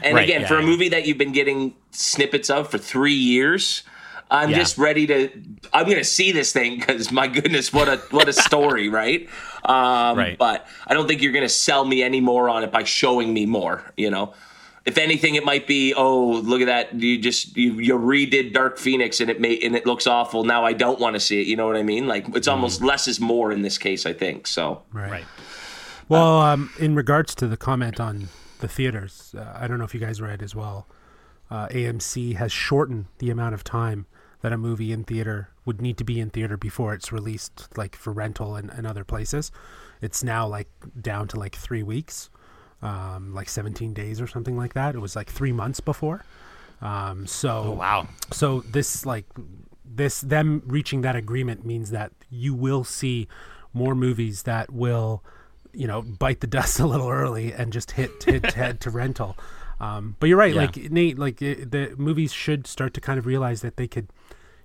[0.01, 3.13] And Right, again, yeah, for a movie that you've been getting snippets of for three
[3.13, 3.83] years,
[4.31, 4.57] I'm Yeah.
[4.59, 5.29] just ready to.
[5.73, 9.29] I'm going to see this thing because my goodness, what a what a story, right?
[9.65, 10.37] Um, Right.
[10.37, 13.33] But I don't think you're going to sell me any more on it by showing
[13.33, 13.83] me more.
[13.97, 14.33] You know,
[14.85, 18.77] if anything, it might be, oh, look at that, you just you, you redid Dark
[18.77, 20.43] Phoenix and it made and it looks awful.
[20.43, 21.47] Now I don't want to see it.
[21.47, 22.07] You know what I mean?
[22.07, 24.05] Like it's almost less is more in this case.
[24.05, 24.81] I think so.
[24.91, 25.11] Right.
[25.11, 25.25] right.
[26.09, 28.27] Well, um, in regards to the comment on
[28.59, 30.85] the theaters, uh, I don't know if you guys read as well.
[31.49, 34.05] Uh, AMC has shortened the amount of time
[34.43, 37.95] that a movie in theater would need to be in theater before it's released, like
[37.95, 39.51] for rental and, and other places.
[40.01, 40.69] It's now like
[41.01, 42.29] down to like three weeks,
[42.83, 44.93] um, like 17 days or something like that.
[44.93, 46.23] It was like three months before.
[46.81, 48.07] Um, so Wow.
[48.31, 49.25] so this like
[49.85, 53.27] this them reaching that agreement means that you will see
[53.73, 55.23] more movies that will
[55.71, 59.37] you know bite the dust a little early and just hit hit head to rental
[59.79, 60.61] um, but you're right Yeah.
[60.61, 64.07] like nate like it, the movies should start to kind of realize that they could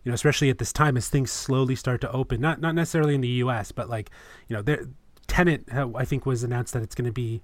[0.05, 3.15] you know especially at this time as things slowly start to open not not necessarily
[3.15, 4.11] in the us but like
[4.49, 4.87] you know there
[5.27, 7.43] Tenet uh, i think was announced that it's going to be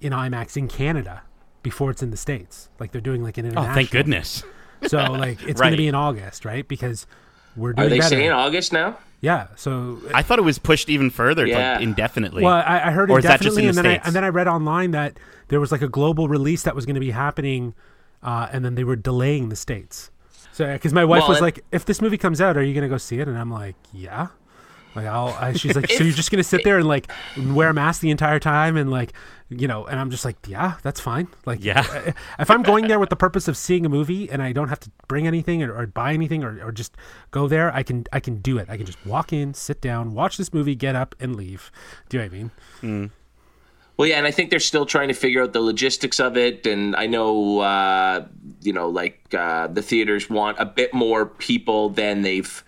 [0.00, 1.22] in imax in canada
[1.62, 3.72] before it's in the states like they're doing like an international.
[3.72, 4.44] Oh, thank goodness.
[4.86, 6.66] so like it's going to be in August, right?
[6.68, 7.06] Because
[7.56, 8.10] we're doing Are they better.
[8.16, 8.98] saying August now?
[9.22, 9.46] yeah.
[9.56, 11.74] So I thought it was pushed even further, Yeah.
[11.74, 12.42] like indefinitely.
[12.42, 14.06] well, I, I heard Or it is that just definitely, in and the then I
[14.06, 15.16] and then I read online that
[15.48, 17.72] there was like a global release that was going to be happening,
[18.22, 20.10] uh, and then they were delaying the states.
[20.54, 22.82] So because my wife Well, was like, "If this movie comes out, are you going
[22.82, 24.28] to go see it?" And I'm like, "Yeah."
[24.94, 27.74] Like I'll, I, she's like, so you're just gonna sit there and like wear a
[27.74, 29.12] mask the entire time and like,
[29.48, 31.26] you know, and I'm just like, yeah, that's fine.
[31.44, 32.12] Like, Yeah.
[32.38, 34.78] if I'm going there with the purpose of seeing a movie and I don't have
[34.80, 36.96] to bring anything or, or buy anything or, or just
[37.32, 38.70] go there, I can I can do it.
[38.70, 41.72] I can just walk in, sit down, watch this movie, get up, and leave.
[42.08, 42.50] Do you know what I mean?
[42.82, 43.10] Mm.
[43.96, 46.66] Well, yeah, and I think they're still trying to figure out the logistics of it.
[46.66, 48.26] And I know, uh,
[48.62, 52.64] you know, like uh, the theaters want a bit more people than they've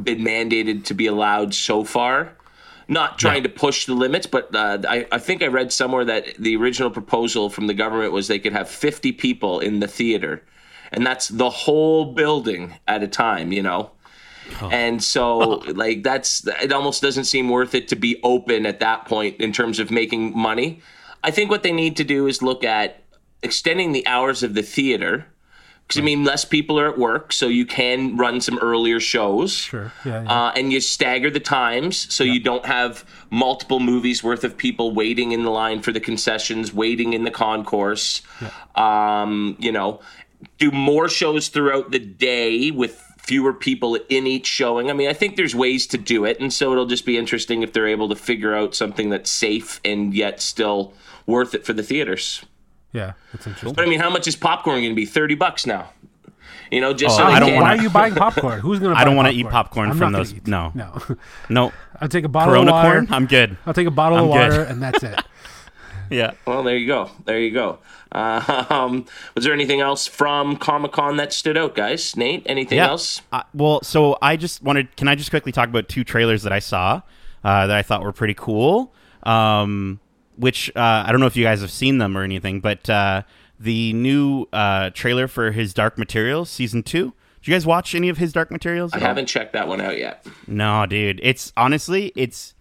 [0.00, 2.36] been mandated to be allowed so far.
[2.88, 6.34] Not trying to push the limits, but uh, I, I think I read somewhere that
[6.38, 10.42] the original proposal from the government was they could have 50 people in the theater.
[10.90, 13.92] And that's the whole building at a time, you know?
[14.70, 19.06] And so, like, that's it almost doesn't seem worth it to be open at that
[19.06, 20.80] point in terms of making money.
[21.22, 23.02] I think what they need to do is look at
[23.42, 25.26] extending the hours of the theater
[25.90, 29.54] Because I mean, less people are at work, so you can run some earlier shows.
[29.54, 29.92] Sure.
[30.04, 30.22] Yeah.
[30.22, 30.32] yeah.
[30.32, 34.94] Uh, and you stagger the times so you don't have multiple movies worth of people
[34.94, 38.22] waiting in the line for the concessions, waiting in the concourse.
[38.76, 40.00] Um, you know,
[40.58, 44.90] do more shows throughout the day with fewer people in each showing.
[44.90, 47.62] I mean, I think there's ways to do it, and so it'll just be interesting
[47.62, 50.92] if they're able to figure out something that's safe and yet still
[51.26, 52.42] worth it for the theaters.
[52.92, 53.12] yeah.
[53.32, 53.74] That's interesting.
[53.74, 55.06] But I mean, how much is popcorn going to be?
[55.06, 55.90] Thirty bucks now.
[56.72, 58.60] You know, just Oh, so I don't can- wanna- Why are you buying popcorn?
[58.60, 58.94] Who's gonna?
[58.96, 60.46] I don't wanna eat popcorn I'm from those- eat.
[60.46, 60.70] no.
[60.74, 60.98] no.
[61.48, 62.90] No, I'll take a bottle Corona of water.
[63.00, 63.08] corn.
[63.10, 63.56] I'm good.
[63.66, 64.50] I'll take a bottle I'm of good.
[64.50, 65.20] water, and that's it.
[66.10, 66.32] Yeah.
[66.46, 67.10] Well, there you go.
[67.24, 67.78] There you go.
[68.12, 72.16] Uh, um, was there anything else from Comic Con that stood out, guys?
[72.16, 72.88] Nate, anything Yeah.
[72.88, 73.22] else?
[73.32, 74.96] Uh, well, so I just wanted.
[74.96, 77.00] Can I just quickly talk about two trailers that I saw
[77.44, 78.92] uh, that I thought were pretty cool?
[79.22, 80.00] Um,
[80.36, 83.22] which uh, I don't know if you guys have seen them or anything, but uh,
[83.58, 87.12] the new uh, trailer for his Dark Materials season two.
[87.42, 88.92] Did you guys watch any of his Dark Materials?
[88.92, 90.26] I haven't checked that one out yet.
[90.46, 91.20] No, dude.
[91.22, 92.54] It's honestly, it's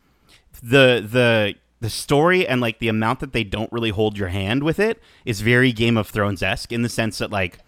[0.62, 4.64] the the the story and like the amount that they don't really hold your hand
[4.64, 7.60] with it is very Game of Thrones esque in the sense that like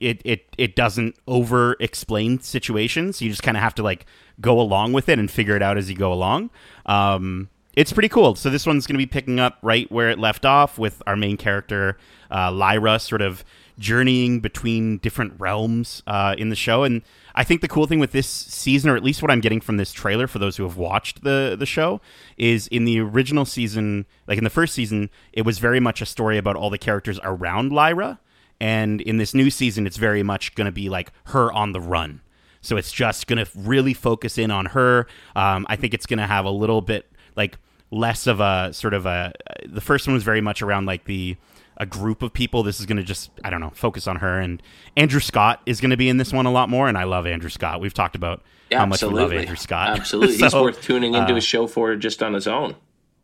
[0.00, 3.20] it it it doesn't over explain situations.
[3.20, 4.06] You just kind of have to like
[4.40, 6.50] go along with it and figure it out as you go along.
[6.86, 8.34] Um, it's pretty cool.
[8.34, 11.16] So this one's going to be picking up right where it left off with our
[11.16, 11.96] main character
[12.30, 13.44] uh, Lyra, sort of
[13.78, 16.82] journeying between different realms uh, in the show.
[16.82, 17.02] And
[17.38, 19.76] I think the cool thing with this season, or at least what I'm getting from
[19.76, 22.00] this trailer for those who have watched the the show,
[22.36, 26.06] is in the original season, like in the first season, it was very much a
[26.06, 28.18] story about all the characters around Lyra.
[28.58, 31.80] And in this new season, it's very much going to be like her on the
[31.80, 32.22] run.
[32.60, 35.06] So it's just going to really focus in on her.
[35.36, 37.56] Um, I think it's going to have a little bit like
[37.92, 39.32] less of a sort of a.
[39.64, 41.36] The first one was very much around like the
[41.78, 42.62] a group of people.
[42.62, 44.38] This is going to just I don't know focus on her.
[44.38, 44.62] And
[44.96, 46.88] Andrew Scott is going to be in this one a lot more.
[46.88, 47.80] And I love Andrew Scott.
[47.80, 49.22] We've talked about Yeah, how much absolutely.
[49.22, 49.88] we love Andrew Scott.
[49.98, 52.74] Absolutely, he's worth tuning into uh, a show for just on his own.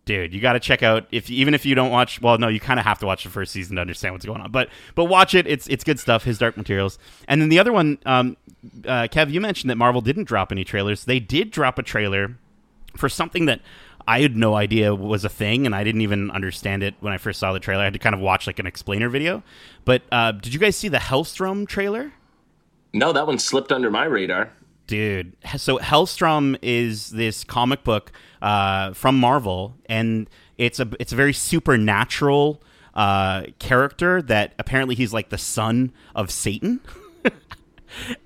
[0.05, 2.61] dude you got to check out if even if you don't watch well no you
[2.61, 5.07] kind of have to watch the first season to understand what's going on but but
[5.07, 8.36] watch it it's it's good stuff his dark materials and then the other one um
[8.86, 12.36] uh, kev you mentioned that marvel didn't drop any trailers they did drop a trailer
[12.96, 13.61] for something that
[14.07, 17.18] I had no idea was a thing, and I didn't even understand it when I
[17.18, 17.82] first saw the trailer.
[17.82, 19.42] I had to kind of watch like an explainer video.
[19.84, 22.12] But uh, did you guys see the Helstrom trailer?
[22.92, 24.52] No, that one slipped under my radar.
[24.86, 30.28] Dude, so Helstrom is this comic book uh, from Marvel, and
[30.59, 32.62] it's a it's a very supernatural
[32.94, 36.80] uh, character that apparently he's like the son of Satan.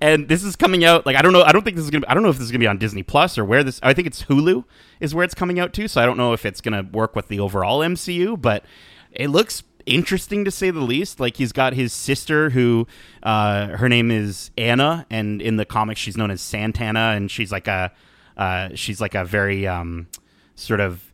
[0.01, 2.01] and this is coming out like I don't know I don't think this is gonna
[2.01, 3.79] Be, I don't know if this is gonna be on Disney Plus or where this
[3.83, 4.63] I think it's Hulu
[4.99, 7.27] is where it's coming out to so I don't know if it's gonna work with
[7.27, 8.63] the overall MCU but
[9.11, 11.19] it looks interesting to say the least.
[11.19, 12.87] Like he's got his sister who
[13.23, 17.51] uh, her name is Anna and in the comics she's known as Satana and she's
[17.51, 17.91] like a
[18.37, 20.07] uh, she's like a very um,
[20.55, 21.11] sort of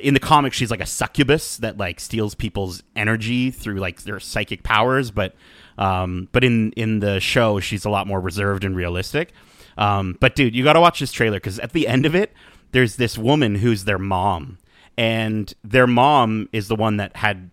[0.00, 4.20] in the comics she's like a succubus that like steals people's energy through like their
[4.20, 5.34] psychic powers but
[5.78, 9.32] um but in in the show she's a lot more reserved and realistic
[9.78, 12.32] um but dude you got to watch this trailer cuz at the end of it
[12.72, 14.58] there's this woman who's their mom
[14.96, 17.50] and their mom is the one that had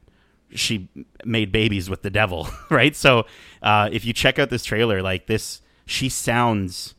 [0.54, 0.90] she
[1.24, 3.26] made babies with the devil right so
[3.62, 6.96] uh if you check out this trailer like this she sounds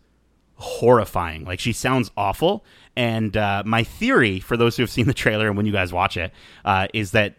[0.63, 1.45] horrifying.
[1.45, 2.65] Like she sounds awful.
[2.97, 5.93] And uh, my theory for those who have seen the trailer and when you guys
[5.93, 6.33] watch it
[6.65, 7.35] uh, is that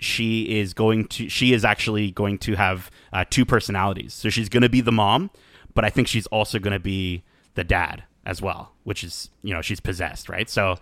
[0.00, 4.12] she is going to she is actually going to have uh, two personalities.
[4.14, 5.30] So she's going to be the mom,
[5.74, 7.22] but I think she's also going to be
[7.54, 10.48] the dad as well, which is you know she's possessed, right?
[10.48, 10.76] So.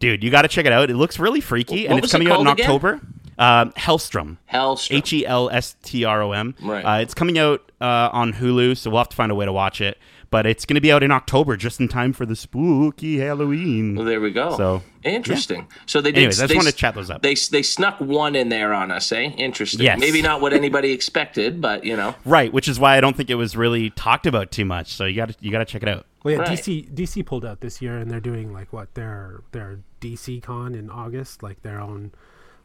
[0.00, 0.90] Dude, you got to check it out.
[0.90, 2.66] It looks really freaky, What and it's it coming out in called again?
[2.66, 3.00] October.
[3.38, 4.38] Uh, Helstrom.
[4.52, 4.96] Helstrom.
[4.96, 6.54] H E L S T R O M.
[6.60, 6.82] Right.
[6.84, 9.52] Uh, it's coming out uh, on Hulu, so we'll have to find a way to
[9.52, 9.96] watch it.
[10.34, 13.94] But it's going to be out in October, just in time for the spooky Halloween.
[13.94, 14.56] Well, there we go.
[14.56, 15.68] So, interesting.
[15.86, 16.18] So they did.
[16.18, 17.22] Anyways, I just they, wanted to chat those up.
[17.22, 19.30] They they snuck one in there on us, eh?
[19.36, 19.82] Interesting.
[19.82, 20.00] Yes.
[20.00, 22.16] Maybe not what anybody expected, but you know.
[22.24, 24.92] Right, which is why I don't think it was really talked about too much.
[24.94, 26.04] So you got to you got to check it out.
[26.24, 26.58] Well, yeah, Right.
[26.58, 30.74] DC DC pulled out this year, and they're doing like what their their DC Con
[30.74, 32.10] in August, like their own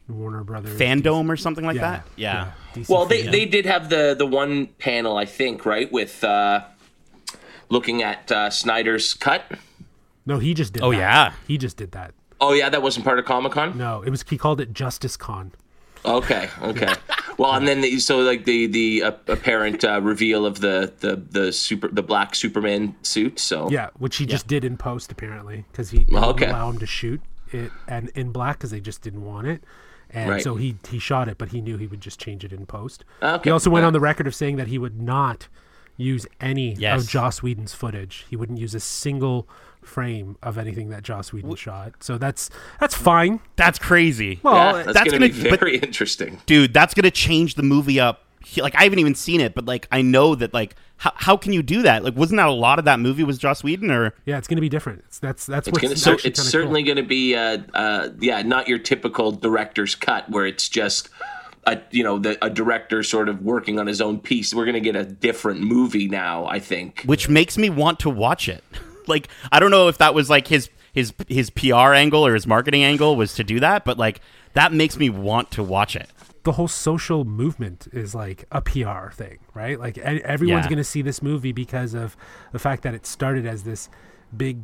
[0.08, 2.06] Warner Brothers Fandom or something like Yeah, that.
[2.16, 2.52] Yeah.
[2.74, 6.62] DC Well, they, they did have the the one panel, I think, right, with uh,
[7.70, 9.44] looking at uh, Snyder's cut.
[10.26, 10.82] no, he just did.
[10.82, 10.98] Oh, that.
[10.98, 11.32] yeah.
[11.48, 12.12] he just did that.
[12.42, 13.76] Oh yeah, that wasn't part of Comic Con.
[13.76, 15.52] No, it was he called it Justice Con.
[16.04, 16.94] Okay, okay.
[17.36, 21.16] well, and then the, so like the the uh, apparent uh, reveal of the the
[21.16, 23.38] the super the black Superman suit.
[23.38, 26.46] So Yeah, which he just did in post apparently because he they Okay.
[26.48, 27.20] allow him to shoot
[27.52, 29.62] it and in black because they just didn't want it.
[30.08, 30.42] And Right.
[30.42, 33.04] so he he shot it, but he knew he would just change it in post.
[33.22, 33.42] Okay.
[33.44, 33.88] He also went Yeah.
[33.88, 35.48] on the record of saying that he would not
[36.00, 37.02] use any Yes.
[37.02, 38.24] of Joss Whedon's footage.
[38.30, 39.48] He wouldn't use a single
[39.82, 41.94] frame of anything that Joss Whedon shot.
[42.02, 43.40] So that's that's fine.
[43.56, 44.40] That's crazy.
[44.42, 46.40] Well, yeah, that's, that's gonna, be gonna- but- very interesting.
[46.46, 49.64] dude that's gonna change the movie up He- like i haven't even seen it but
[49.66, 52.52] like i know that like how, how can you do that like wasn't that a
[52.52, 55.02] lot of that movie was joss whedon or Yeah, it's going to be different.
[55.06, 56.94] It's, that's that's It's what's gonna, so it's certainly cool.
[56.94, 61.08] going to be, uh, uh, yeah, not your typical director's cut where it's just,
[61.64, 64.54] a, you know, the, a director sort of working on his own piece.
[64.54, 66.46] We're going to get a different movie now.
[66.46, 67.02] I think.
[67.04, 68.64] which makes me want to watch it
[69.06, 72.46] like i don't know if that was like his his his pr angle or his
[72.46, 74.20] marketing angle was to do that but like
[74.54, 76.08] that makes me want to watch it
[76.44, 79.78] the whole social movement is like a PR thing, right?
[79.78, 80.70] Like e- everyone's Yeah.
[80.70, 82.16] going to see this movie because of
[82.52, 83.90] the fact that it started as this
[84.34, 84.60] big,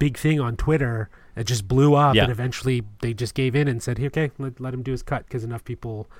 [0.00, 1.10] big thing on Twitter.
[1.36, 2.24] It just blew up, Yeah.
[2.24, 5.24] and eventually they just gave in and said, "Okay, let, let him do his cut,"
[5.26, 6.10] because enough people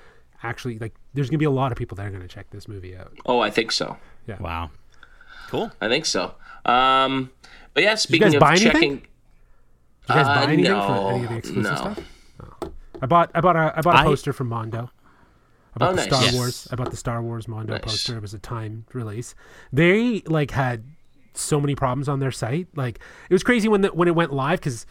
[0.42, 0.94] actually like.
[1.14, 2.96] There's going to be a lot of people that are going to check this movie
[2.96, 3.12] out.
[3.26, 3.96] Oh, I think so.
[4.26, 4.36] Yeah.
[4.40, 4.70] Wow
[5.52, 6.34] cool I think so.
[6.64, 7.30] Um,
[7.74, 8.72] but yeah, you speaking guys of buy anything?
[8.72, 9.02] checking, Did
[10.08, 11.76] you guys Uh, buy anything no, for any of the exclusive no.
[11.76, 11.98] stuff?
[12.62, 12.72] Oh.
[13.02, 14.90] I bought I bought a I bought a poster from Mondo.
[15.74, 16.04] I bought Oh, the nice.
[16.06, 16.34] Star Yes.
[16.34, 16.68] Wars.
[16.70, 17.82] I bought the Star Wars Mondo Nice.
[17.82, 18.16] poster.
[18.16, 19.34] It was a timed release.
[19.72, 20.84] They like had
[21.34, 22.68] so many problems on their site.
[22.74, 24.86] Like it was crazy when the, when it went live because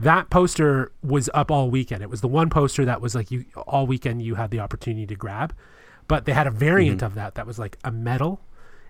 [0.00, 2.02] that poster was up all weekend.
[2.02, 5.06] It was the one poster that was like you all weekend you had the opportunity
[5.06, 5.54] to grab,
[6.08, 7.06] but they had a variant Mm-hmm.
[7.06, 8.40] of that that was like a metal,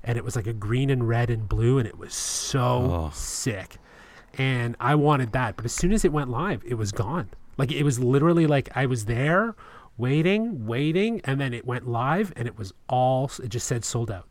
[0.03, 3.77] and it was like a green and red and blue, and it was so sick.
[4.37, 7.29] And I wanted that, but as soon as it went live, it was gone.
[7.57, 9.55] Like it was literally like I was there
[9.97, 14.11] waiting, waiting, and then it went live, and it was all it just said sold
[14.11, 14.27] out,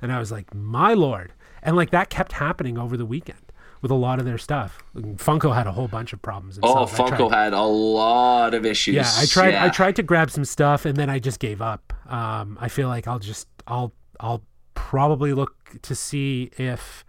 [0.00, 3.40] and I was like, my lord, and like that kept happening over the weekend
[3.82, 4.82] with a lot of their stuff.
[4.96, 6.58] Funko had a whole bunch of problems.
[6.62, 7.00] oh, themselves.
[7.12, 8.94] I Funko tried- had a lot of issues.
[8.94, 9.54] yeah, I tried.
[9.54, 11.92] I tried to grab some stuff, and then I just gave up.
[12.08, 14.42] Um, I feel like I'll just, I'll, I'll
[14.74, 17.04] probably look to see if,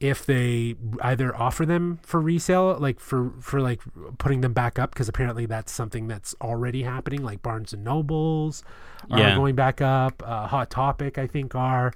[0.00, 3.80] if they either offer them for resale, like for for like
[4.18, 7.22] putting them back up, because apparently that's something that's already happening.
[7.22, 8.62] Like Barnes and Nobles
[9.10, 9.34] are Yeah.
[9.36, 10.22] going back up.
[10.26, 11.92] Uh, Hot Topic, I think, are.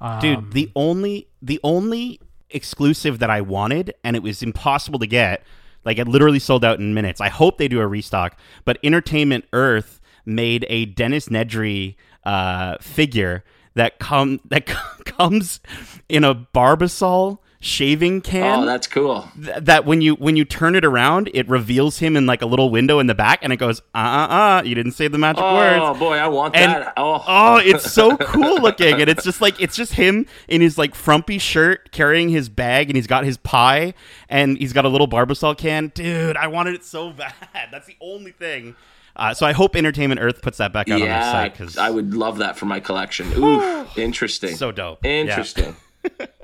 [0.00, 2.20] Um, dude the only the only
[2.50, 5.42] exclusive that i wanted and it was impossible to get.
[5.84, 7.20] Like it literally sold out in minutes.
[7.20, 11.94] I hope they do a restock but entertainment earth made a dennis nedry
[12.24, 13.44] uh, figure
[13.74, 14.66] that come that
[15.04, 15.60] comes
[16.08, 19.28] in a barbasol shaving can Oh, that's cool.
[19.42, 22.46] th- that when you when you turn it around, it reveals him in like a
[22.46, 25.18] little window in the back, and it goes, uh uh uh, you didn't say the
[25.18, 25.80] magic Oh words.
[25.82, 26.92] Oh boy, I want And that.
[26.96, 30.76] Oh, oh, it's so cool looking, and it's just like it's just him in his
[30.78, 33.94] like frumpy shirt carrying his bag, and he's got his pie,
[34.28, 35.92] and he's got a little barbasol can.
[35.94, 37.32] Dude, I wanted it so bad.
[37.72, 38.76] That's the only thing.
[39.18, 41.88] Uh, so I hope Entertainment Earth puts that back out on their site because I
[41.88, 43.32] would love that for my collection.
[43.38, 44.54] Ooh, interesting.
[44.56, 45.02] so dope.
[45.02, 45.42] Yeah.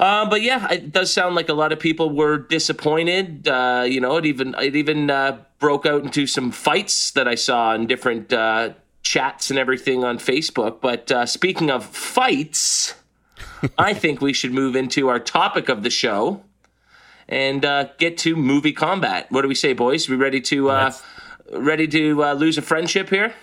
[0.00, 3.46] Uh, but yeah, it does sound like a lot of people were disappointed.
[3.46, 7.34] Uh, you know, it even it even uh, broke out into some fights that I
[7.34, 8.70] saw in different uh,
[9.02, 10.80] chats and everything on Facebook.
[10.80, 12.94] But uh, speaking of fights,
[13.78, 16.44] I think we should move into our topic of the show
[17.28, 19.26] and uh, get to movie Kombat.
[19.30, 20.08] What do we say, boys?
[20.08, 20.92] We ready to uh,
[21.52, 23.34] ready to uh, lose a friendship here?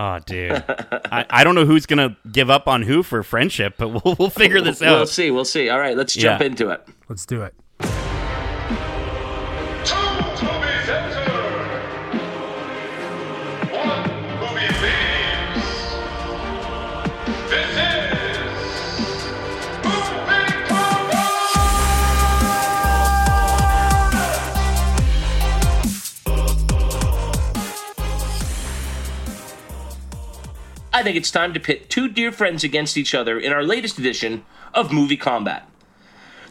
[0.00, 0.52] Oh, dude.
[1.10, 4.30] I, I don't know who's gonna give up on who for friendship, but we'll we'll
[4.30, 4.96] figure this out.
[4.96, 5.32] We'll see.
[5.32, 5.68] We'll see.
[5.70, 6.46] All right, let's jump Yeah.
[6.46, 6.86] into it.
[7.08, 7.52] let's do it.
[31.08, 34.44] Think it's time to pit two dear friends against each other in our latest edition
[34.74, 35.62] of Movie Kombat.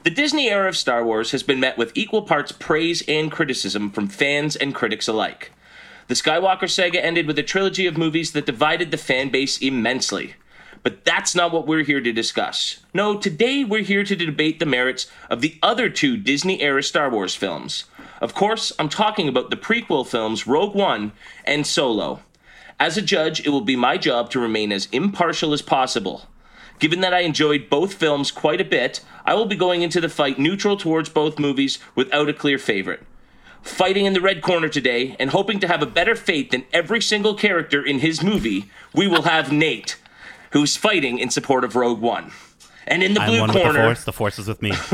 [0.02, 3.92] The Disney era of Star Wars has been met with equal parts praise and criticism
[3.92, 5.52] from fans and critics alike.
[6.08, 10.34] The Skywalker saga ended with a trilogy of movies that divided the fan base immensely.
[10.82, 12.80] But that's not what we're here to discuss.
[12.96, 17.12] No, today we're here to debate the merits of the other two Disney era Star
[17.12, 17.84] Wars films.
[18.22, 21.12] Of course, I'm talking about the prequel films Rogue One
[21.46, 22.22] and Solo.
[22.80, 26.28] As a judge, it will be my job to remain as impartial as possible.
[26.80, 30.10] Given that I enjoyed both films quite a bit, I will be going into the
[30.10, 33.04] fight neutral towards both movies without a clear favorite.
[33.64, 37.02] Fighting in the red corner today and hoping to have a better fate than every
[37.02, 39.98] single character in his movie, we will have Nate,
[40.52, 42.32] who's fighting in support of Rogue One.
[42.86, 44.04] And in the blue with the corner, force.
[44.06, 44.72] The force is with me.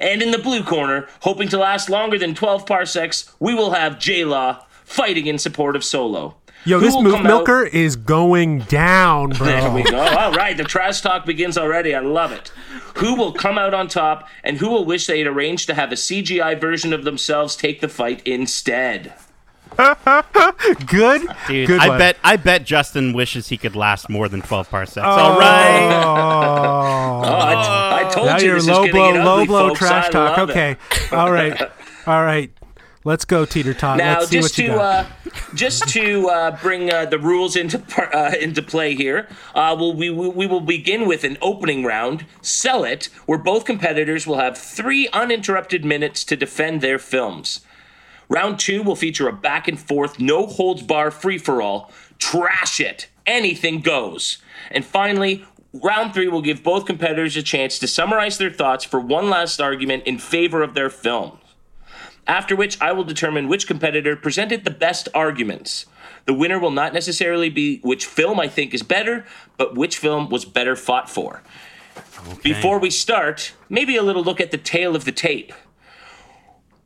[0.00, 3.98] and in the blue corner, hoping to last longer than 12 parsecs, we will have
[3.98, 6.36] J Law fighting in support of Solo.
[6.64, 9.46] Yo, Who this will move come out- milker is going down, bro.
[9.46, 9.98] There we go.
[9.98, 11.94] All right, the trash talk begins already.
[11.94, 12.52] I love it.
[12.96, 15.90] Who will come out on top, and who will wish they had arranged to have
[15.90, 19.12] a CGI version of themselves take the fight instead?
[20.86, 21.98] Good, Dude, good I one.
[21.98, 24.98] bet I bet Justin wishes he could last more than 12 parsecs.
[25.04, 25.10] Oh.
[25.10, 26.02] All right.
[26.04, 28.10] Oh, Oh, I, I oh.
[28.10, 29.78] told now you you're this low is blow, getting ugly, low blow folks.
[29.78, 30.36] trash I talk.
[30.36, 30.52] love it.
[30.52, 30.76] Okay,
[31.16, 31.60] all right,
[32.06, 32.50] all right.
[33.04, 33.98] Let's go, Teeter Tot.
[33.98, 35.06] Now, Let's see just what you to uh,
[35.54, 40.08] just to uh, bring uh, the rules into uh, into play here, uh, we'll, we
[40.08, 42.26] we we will begin with an opening round.
[42.42, 47.62] Sell it, where both competitors will have three uninterrupted minutes to defend their films.
[48.28, 51.90] Round two will feature a back and forth, no holds bar free for all.
[52.18, 54.38] Trash it, anything goes.
[54.70, 55.44] And finally.
[55.74, 59.58] Round three will give both competitors a chance to summarize their thoughts for one last
[59.58, 61.38] argument in favor of their film
[62.26, 65.86] after which I will determine which competitor presented the best arguments.
[66.24, 70.28] The winner will not necessarily be which film I think is better, but which film
[70.28, 71.42] was better fought for.
[72.42, 75.52] Before we start, maybe a little look at the tail of the tape.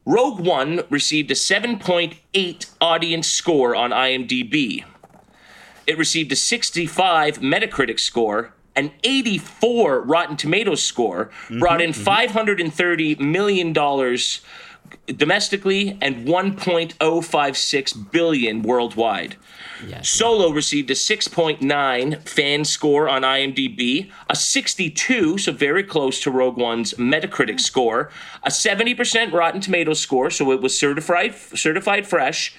[0.06, 4.84] Rogue One received a 7.8 audience score on IMDb.
[5.86, 12.78] It received a 65 Metacritic score, an 84 Rotten Tomatoes score, brought mm-hmm, in mm-hmm.
[12.78, 13.72] $530 million
[15.06, 19.36] domestically and 1.056 billion worldwide.
[20.02, 26.56] Solo received a 6.9 fan score on IMDb, a 62, so very close to Rogue
[26.56, 28.10] One's Metacritic score,
[28.42, 32.54] a 70% Rotten Tomatoes score, so it was certified certified fresh,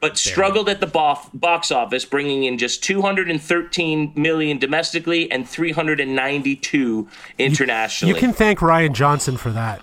[0.00, 7.08] but struggled at the bof- box office, bringing in just 213 million domestically and 392
[7.38, 8.14] internationally.
[8.14, 9.82] You can thank Rian Johnson for that.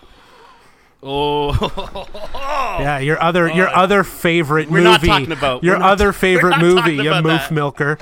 [1.03, 3.53] Oh, Yeah, your other oh.
[3.55, 5.07] your other favorite We're movie.
[5.07, 7.49] not talking about- your we're not- other we're favorite not movie, talking you about moof
[7.49, 7.51] that.
[7.51, 7.97] milker.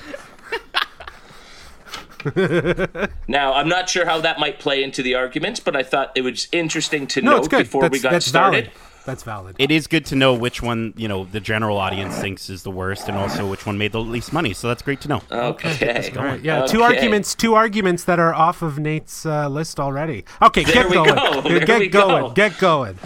[3.28, 6.22] Now, I'm not sure how that might play into the arguments, but I thought it
[6.22, 7.60] was interesting to No, note good.
[7.66, 8.66] before that's, we got that's started.
[8.66, 8.78] valid.
[9.06, 9.56] That's valid.
[9.60, 12.72] it is good to know which one you know the general audience thinks is the
[12.72, 14.54] worst, and also which one made the least money.
[14.54, 15.22] So that's great to know.
[15.32, 16.12] Okay.
[16.18, 20.26] All right, yeah, two arguments, two arguments that are off of Nate's uh, list already.
[20.42, 21.16] Okay, There get we going.
[21.16, 21.42] go.
[21.42, 22.24] There get we going.
[22.24, 22.30] go.
[22.32, 22.98] Get going.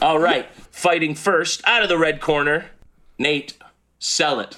[0.00, 0.46] All right.
[0.70, 2.66] Fighting first, out of the red corner,
[3.18, 3.54] Nate,
[3.98, 4.56] sell it.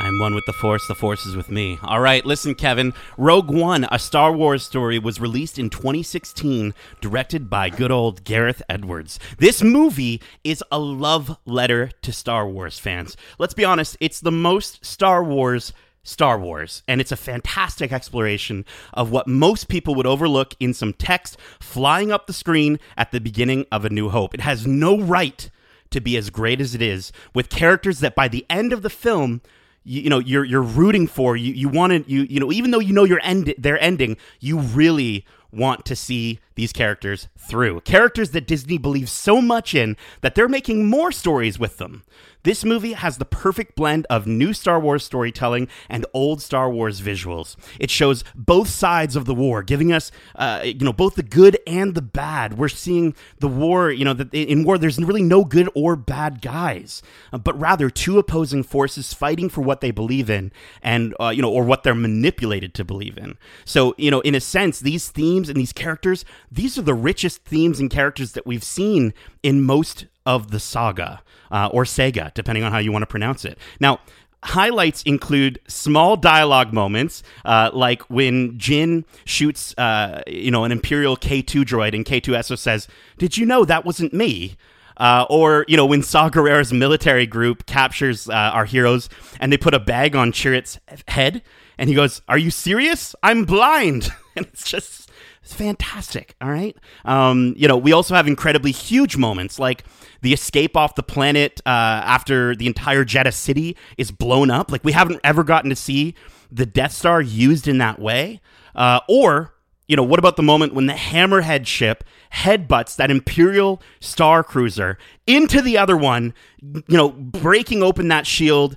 [0.00, 0.86] I'm one with the Force.
[0.86, 1.76] The Force is with me.
[1.82, 2.94] All right, listen, Kevin.
[3.16, 8.62] Rogue One, a Star Wars story, was released in 2016, directed by good old Gareth
[8.68, 9.18] Edwards.
[9.38, 13.16] This movie is a love letter to Star Wars fans.
[13.40, 15.72] Let's be honest, it's the most Star Wars.
[16.04, 20.94] Star Wars, and it's a fantastic exploration of what most people would overlook in some
[20.94, 24.32] text flying up the screen at the beginning of A New Hope.
[24.32, 25.50] It has no right
[25.90, 28.88] to be as great as it is, with characters that by the end of the
[28.88, 29.42] film
[29.88, 32.70] you, you know you're you're rooting for you you want to you you know even
[32.70, 37.80] though you know your end they're ending you really want to see these characters through
[37.82, 42.02] characters that Disney believes so much in that they're making more stories with them
[42.44, 47.00] this movie has the perfect blend of new Star Wars storytelling and old Star Wars
[47.00, 47.56] visuals.
[47.80, 51.58] It shows both sides of the war, giving us, uh, you know, both the good
[51.66, 52.56] and the bad.
[52.56, 56.40] We're seeing the war, you know, that in war there's really no good or bad
[56.40, 57.02] guys,
[57.32, 60.52] uh, but rather two opposing forces fighting for what they believe in,
[60.82, 63.36] and uh, you know, or what they're manipulated to believe in.
[63.64, 67.44] So, you know, in a sense, these themes and these characters, these are the richest
[67.44, 72.64] themes and characters that we've seen in most of the saga uh, or Sega, depending
[72.64, 73.58] on how you want to pronounce it.
[73.80, 74.00] Now,
[74.42, 81.16] highlights include small dialogue moments, uh, like when Jyn shoots, uh, you know, an Imperial
[81.16, 82.88] K2 droid, and K2SO says,
[83.18, 84.56] "Did you know that wasn't me?"
[84.96, 86.28] Uh, or you know when Saw
[86.72, 91.42] military group captures uh, our heroes and they put a bag on Chirrut's head,
[91.76, 93.14] and he goes, "Are you serious?
[93.22, 95.07] I'm blind," and it's just
[95.48, 96.34] it's fantastic.
[96.42, 96.76] All right.
[97.06, 99.82] Um, you know, we also have incredibly huge moments like
[100.20, 101.70] the escape off the planet uh,
[102.04, 104.70] after the entire Jedha city is blown up.
[104.70, 106.14] Like we haven't ever gotten to see
[106.52, 108.42] the Death Star used in that way.
[108.74, 109.54] Uh, or,
[109.86, 114.98] you know, what about the moment when the Hammerhead ship headbutts that Imperial Star Cruiser
[115.26, 118.76] into the other one, you know, breaking open that shield?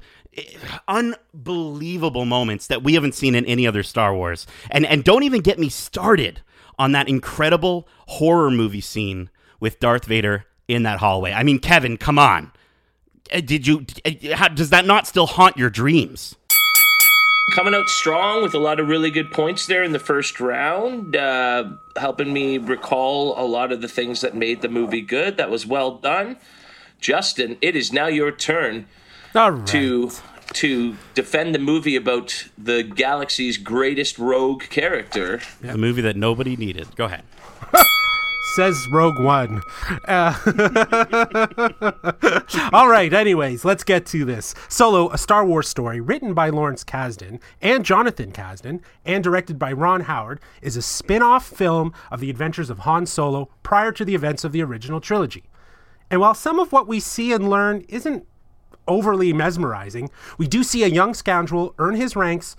[0.87, 4.47] unbelievable moments that we haven't seen in any other Star Wars.
[4.69, 6.41] And and don't even get me started
[6.81, 9.29] on that incredible horror movie scene
[9.59, 11.31] with Darth Vader in that hallway.
[11.31, 12.51] I mean, Kevin, come on.
[13.31, 16.35] Uh, Did you uh, how, does that not still haunt your dreams?
[17.53, 21.15] Coming out strong with a lot of really good points there in the first round,
[21.15, 21.65] uh,
[21.97, 25.37] helping me recall a lot of the things that made the movie good.
[25.37, 26.37] That was well done.
[26.99, 28.87] Justin, it is now your turn
[29.35, 29.67] All right.
[29.67, 30.09] to
[30.53, 35.41] to defend the movie about the galaxy's greatest rogue character.
[35.61, 36.95] The movie that nobody needed.
[36.95, 37.23] Go ahead.
[38.55, 39.61] says Rogue One.
[40.05, 40.35] Uh,
[42.73, 44.53] all right, anyways, let's get to this.
[44.67, 49.71] Solo, a Star Wars story written by Lawrence Kasdan and Jonathan Kasdan and directed by
[49.71, 54.03] Ron Howard, is a spin off film of the adventures of Han Solo prior to
[54.03, 55.43] the events of the original trilogy.
[56.09, 58.27] And while some of what we see and learn isn't
[58.87, 62.55] overly mesmerizing, we do see a young scoundrel earn his ranks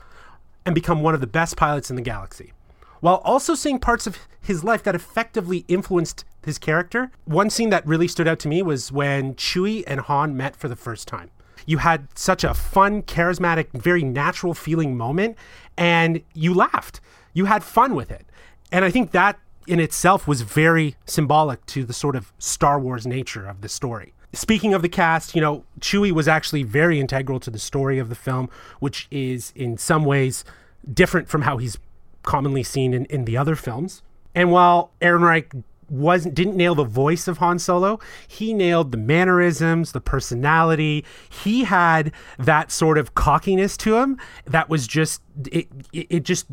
[0.64, 2.52] and become one of the best pilots in the galaxy.
[3.00, 7.86] While also seeing parts of his life that effectively influenced his character, one scene that
[7.86, 11.30] really stood out to me was when Chewie and Han met for the first time.
[11.66, 15.36] You had such a fun, charismatic, very natural feeling moment,
[15.76, 17.00] and you laughed.
[17.32, 18.26] You had fun with it.
[18.70, 23.06] And I think that in itself was very symbolic to the sort of Star Wars
[23.06, 24.12] nature of the story.
[24.32, 28.08] Speaking of the cast, you know, Chewie was actually very integral to the story of
[28.08, 28.48] the film,
[28.80, 30.44] which is in some ways
[30.92, 31.78] different from how he's
[32.22, 34.02] commonly seen in, in the other films.
[34.34, 39.92] And while Ehrenreich wasn't didn't nail the voice of Han Solo, he nailed the mannerisms,
[39.92, 41.04] the personality.
[41.28, 45.20] He had that sort of cockiness to him that was just
[45.50, 46.46] it it, it just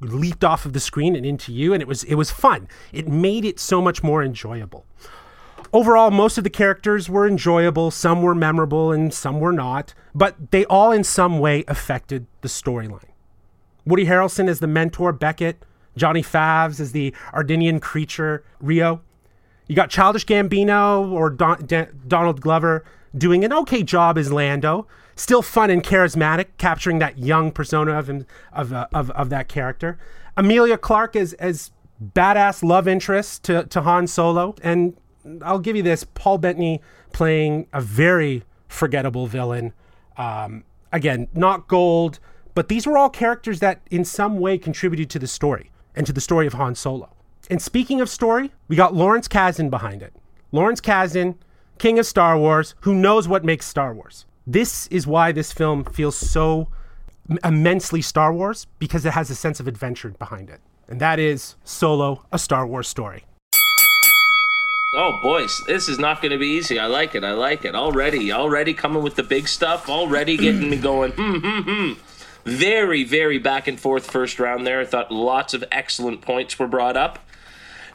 [0.00, 2.68] leaped off of the screen and into you and it was it was fun.
[2.92, 4.84] It made it so much more enjoyable.
[5.74, 10.52] Overall, most of the characters were enjoyable, some were memorable and some were not, but
[10.52, 13.10] they all in some way affected the storyline.
[13.84, 15.64] Woody Harrelson as the mentor, Beckett.
[15.96, 19.00] Johnny Favs as the Ardennian creature, Rio.
[19.66, 21.66] You got Childish Gambino or Don-
[22.06, 22.84] Donald Glover
[23.16, 24.86] doing an okay job as Lando.
[25.16, 29.48] Still fun and charismatic, capturing that young persona of him, of, uh, of, of that
[29.48, 29.98] character.
[30.36, 31.70] Emilia Clarke as, as
[32.02, 34.56] badass love interest to, to Han Solo.
[34.62, 34.96] And
[35.42, 36.80] I'll give you this Paul Bettany
[37.12, 39.72] playing a very forgettable villain.
[40.16, 42.18] Um, again, not gold,
[42.54, 46.12] but these were all characters that in some way contributed to the story and to
[46.12, 47.10] the story of Han Solo.
[47.50, 50.14] And speaking of story, we got Lawrence Kasdan behind it.
[50.52, 51.36] Lawrence Kasdan,
[51.78, 54.24] king of Star Wars, who knows what makes Star Wars.
[54.46, 56.68] This is why this film feels so
[57.42, 60.60] immensely Star Wars because it has a sense of adventure behind it.
[60.88, 63.24] And that is Solo, a Star Wars story.
[64.96, 66.78] Oh, boys, this is not going to be easy.
[66.78, 67.24] I like it.
[67.24, 67.74] I like it.
[67.74, 69.88] Already, already coming with the big stuff.
[69.88, 71.10] Already getting me going.
[71.12, 71.92] Hmm, hmm, hmm.
[72.44, 74.80] Very, very back and forth first round there.
[74.80, 77.18] I thought lots of excellent points were brought up.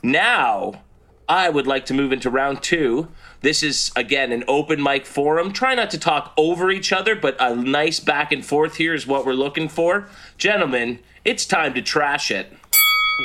[0.03, 0.83] Now,
[1.29, 3.07] I would like to move into round two.
[3.41, 5.53] This is, again, an open mic forum.
[5.53, 9.07] Try not to talk over each other, but a nice back and forth here is
[9.07, 10.09] what we're looking for.
[10.37, 12.51] Gentlemen, it's time to trash it.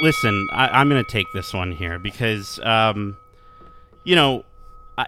[0.03, 3.16] Listen, I, I'm going to take this one here because, um,
[4.05, 4.45] you know,
[4.97, 5.07] I,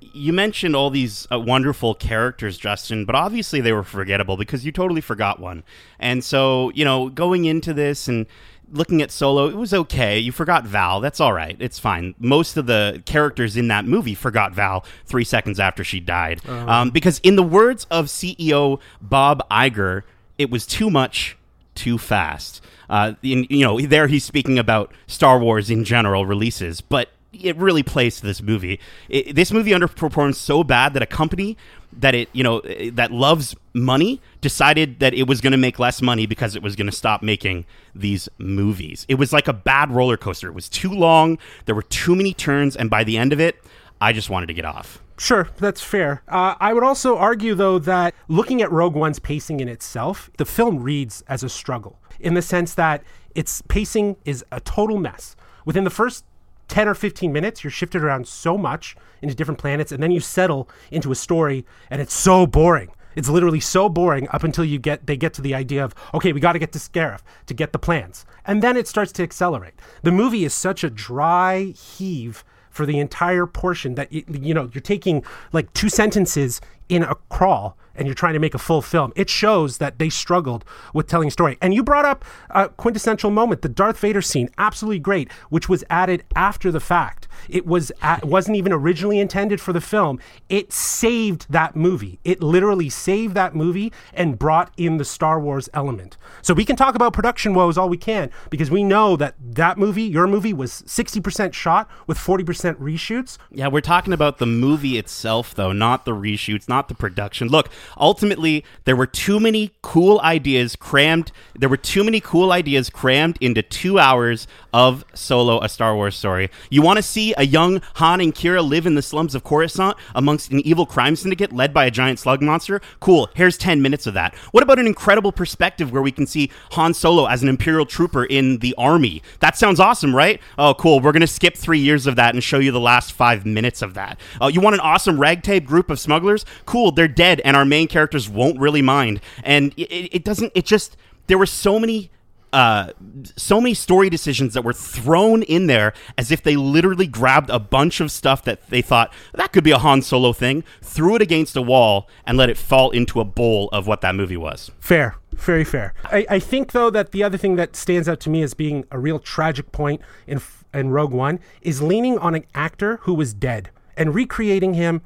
[0.00, 4.72] you mentioned all these uh, wonderful characters, Justin, but obviously they were forgettable because you
[4.72, 5.64] totally forgot one.
[5.98, 8.26] And so, you know, going into this and
[8.72, 10.18] looking at Solo, it was okay.
[10.18, 11.00] You forgot Val.
[11.00, 11.56] That's all right.
[11.58, 12.14] It's fine.
[12.18, 16.44] Most of the characters in that movie forgot Val three seconds after she died.
[16.68, 20.02] Um, because, in the words of CEO Bob Iger,
[20.38, 21.36] it was too much
[21.74, 22.62] too fast.
[22.90, 27.56] Uh, in, you know, there he's speaking about Star Wars in general releases, but it
[27.56, 28.78] really plays to this movie.
[29.08, 31.56] It, this movie underperformed so bad that a company
[31.94, 32.60] that it you know
[32.92, 36.76] that loves money decided that it was going to make less money because it was
[36.76, 39.04] going to stop making these movies.
[39.08, 40.48] It was like a bad roller coaster.
[40.48, 41.38] It was too long.
[41.66, 43.62] There were too many turns, and by the end of it,
[44.00, 45.02] I just wanted to get off.
[45.18, 46.22] Sure, that's fair.
[46.26, 50.44] Uh, I would also argue, though, that looking at Rogue One's pacing in itself, the
[50.44, 53.04] film reads as a struggle in the sense that
[53.34, 55.36] its pacing is a total mess.
[55.64, 56.24] Within the first
[56.72, 60.20] 10 or 15 minutes, you're shifted around so much into different planets, and then you
[60.20, 62.88] settle into a story, and it's so boring.
[63.14, 66.32] It's literally so boring up until you get they get to the idea of okay,
[66.32, 69.22] we got to get to Scarif to get the plans, and then it starts to
[69.22, 69.74] accelerate.
[70.02, 74.70] The movie is such a dry heave for the entire portion that you, you know
[74.72, 78.82] you're taking like two sentences in a crawl and you're trying to make a full
[78.82, 79.12] film.
[79.16, 80.64] It shows that they struggled
[80.94, 81.58] with telling a story.
[81.60, 85.84] And you brought up a quintessential moment, the Darth Vader scene, absolutely great, which was
[85.90, 87.28] added after the fact.
[87.48, 90.18] It was at, wasn't even originally intended for the film.
[90.48, 92.18] It saved that movie.
[92.24, 96.16] It literally saved that movie and brought in the Star Wars element.
[96.42, 99.78] So we can talk about production woes all we can because we know that that
[99.78, 103.38] movie, your movie, was 60% shot with 40% reshoots.
[103.50, 107.48] Yeah, we're talking about the movie itself, though, not the reshoots, not the production.
[107.48, 111.32] Look, ultimately, there were too many cool ideas crammed.
[111.58, 116.16] There were too many cool ideas crammed into two hours of Solo, a Star Wars
[116.16, 116.50] story.
[116.70, 119.96] You want to see a young Han and Qi'ra live in the slums of Coruscant
[120.14, 122.80] amongst an evil crime syndicate led by a giant slug monster?
[123.00, 123.30] Cool.
[123.34, 124.34] Here's 10 minutes of that.
[124.50, 128.24] What about an incredible perspective where we can see Han Solo as an Imperial trooper
[128.24, 129.22] in the army?
[129.40, 130.40] That sounds awesome, right?
[130.58, 131.00] Oh, cool.
[131.00, 133.82] We're going to skip three years of that and show you the last five minutes
[133.82, 134.18] of that.
[134.40, 136.44] Uh, you want an awesome ragtag group of smugglers?
[136.66, 136.90] Cool.
[136.92, 139.20] They're dead, and our main characters won't really mind.
[139.44, 140.96] And it it doesn't, it just,
[141.26, 142.10] there were so many
[142.52, 142.92] uh,
[143.36, 147.58] so many story decisions that were thrown in there as if they literally grabbed a
[147.58, 151.22] bunch of stuff that they thought that could be a Han Solo thing, threw it
[151.22, 154.70] against a wall, and let it fall into a bowl of what that movie was.
[154.78, 155.94] Fair, very fair.
[156.04, 158.84] I, I think though that the other thing that stands out to me as being
[158.90, 160.40] a real tragic point in
[160.74, 165.02] in Rogue One is leaning on an actor who was dead and recreating him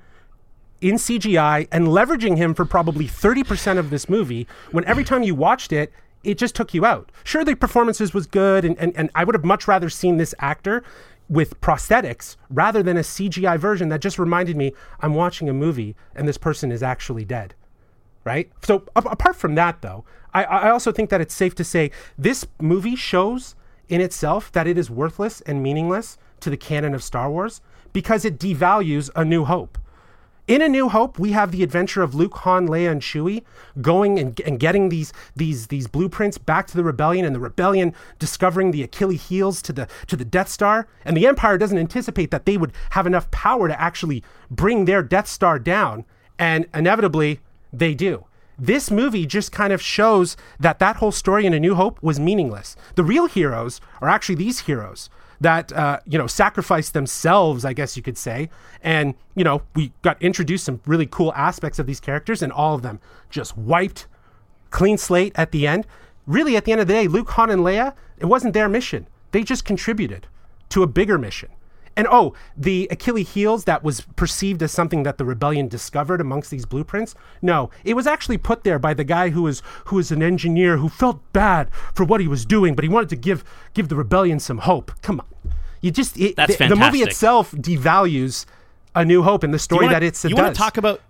[0.80, 5.34] in CGI and leveraging him for probably 30% of this movie when every time you
[5.34, 5.92] watched it,
[6.24, 7.10] it just took you out.
[7.24, 10.34] Sure, the performances was good, and, and, and I would have much rather seen this
[10.38, 10.82] actor
[11.28, 15.96] with prosthetics rather than a CGI version that just reminded me I'm watching a movie
[16.14, 17.54] and this person is actually dead
[18.26, 18.50] right?
[18.62, 20.04] So a- apart from that, though,
[20.34, 23.54] I, I also think that it's safe to say this movie shows
[23.88, 27.62] in itself that it is worthless and meaningless to the canon of Star Wars
[27.92, 29.78] because it devalues A New Hope.
[30.48, 33.42] In A New Hope, we have the adventure of Luke, Han, Leia, and Chewie
[33.80, 37.92] going and, and getting these these these blueprints back to the rebellion, and the rebellion
[38.20, 40.86] discovering the Achilles heels to the to the Death Star.
[41.04, 45.02] And the Empire doesn't anticipate that they would have enough power to actually bring their
[45.02, 46.04] Death Star down.
[46.38, 47.40] And inevitably,
[47.72, 48.26] they do.
[48.56, 52.20] This movie just kind of shows that that whole story in A New Hope was
[52.20, 52.76] meaningless.
[52.94, 55.10] The real heroes are actually these heroes
[55.40, 58.50] that uh, you know sacrificed themselves, I guess you could say.
[58.82, 62.74] And you know we got introduced some really cool aspects of these characters, and all
[62.74, 64.06] of them just wiped,
[64.70, 65.86] clean slate at the end.
[66.26, 69.06] Really, at the end of the day, Luke, Han, and Leia, it wasn't their mission.
[69.30, 70.26] They just contributed
[70.70, 71.50] to a bigger mission.
[71.96, 76.50] And oh, the Achilles heels that was perceived as something that the rebellion discovered amongst
[76.50, 77.14] these blueprints.
[77.40, 80.76] No, it was actually put there by the guy who was who was an engineer
[80.76, 83.42] who felt bad for what he was doing, but he wanted to give
[83.72, 84.92] give the rebellion some hope.
[85.00, 88.44] Come on, you just it, That's the, the movie itself devalues
[88.94, 91.00] a New Hope and the story wanna- that it's you want to talk about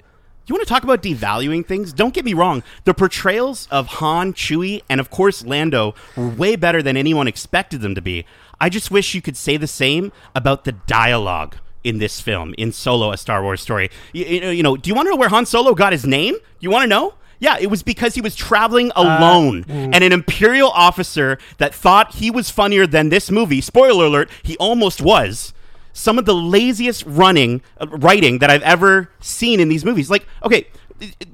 [0.46, 1.92] you want to talk about devaluing things?
[1.92, 2.62] Don't get me wrong.
[2.84, 7.80] The portrayals of Han, Chewie, and of course Lando were way better than anyone expected
[7.80, 8.24] them to be.
[8.60, 12.72] I just wish you could say the same about the dialogue in this film, in
[12.72, 13.90] Solo, a Star Wars story.
[14.12, 16.04] You, you know, you know, do you want to know where Han Solo got his
[16.04, 16.34] name?
[16.58, 17.14] You want to know?
[17.38, 19.94] Yeah, it was because he was traveling uh, alone, mm.
[19.94, 23.60] and an Imperial officer that thought he was funnier than this movie.
[23.60, 25.52] Spoiler alert: he almost was
[25.92, 30.10] some of the laziest running uh, writing that I've ever seen in these movies.
[30.10, 30.66] Like, okay,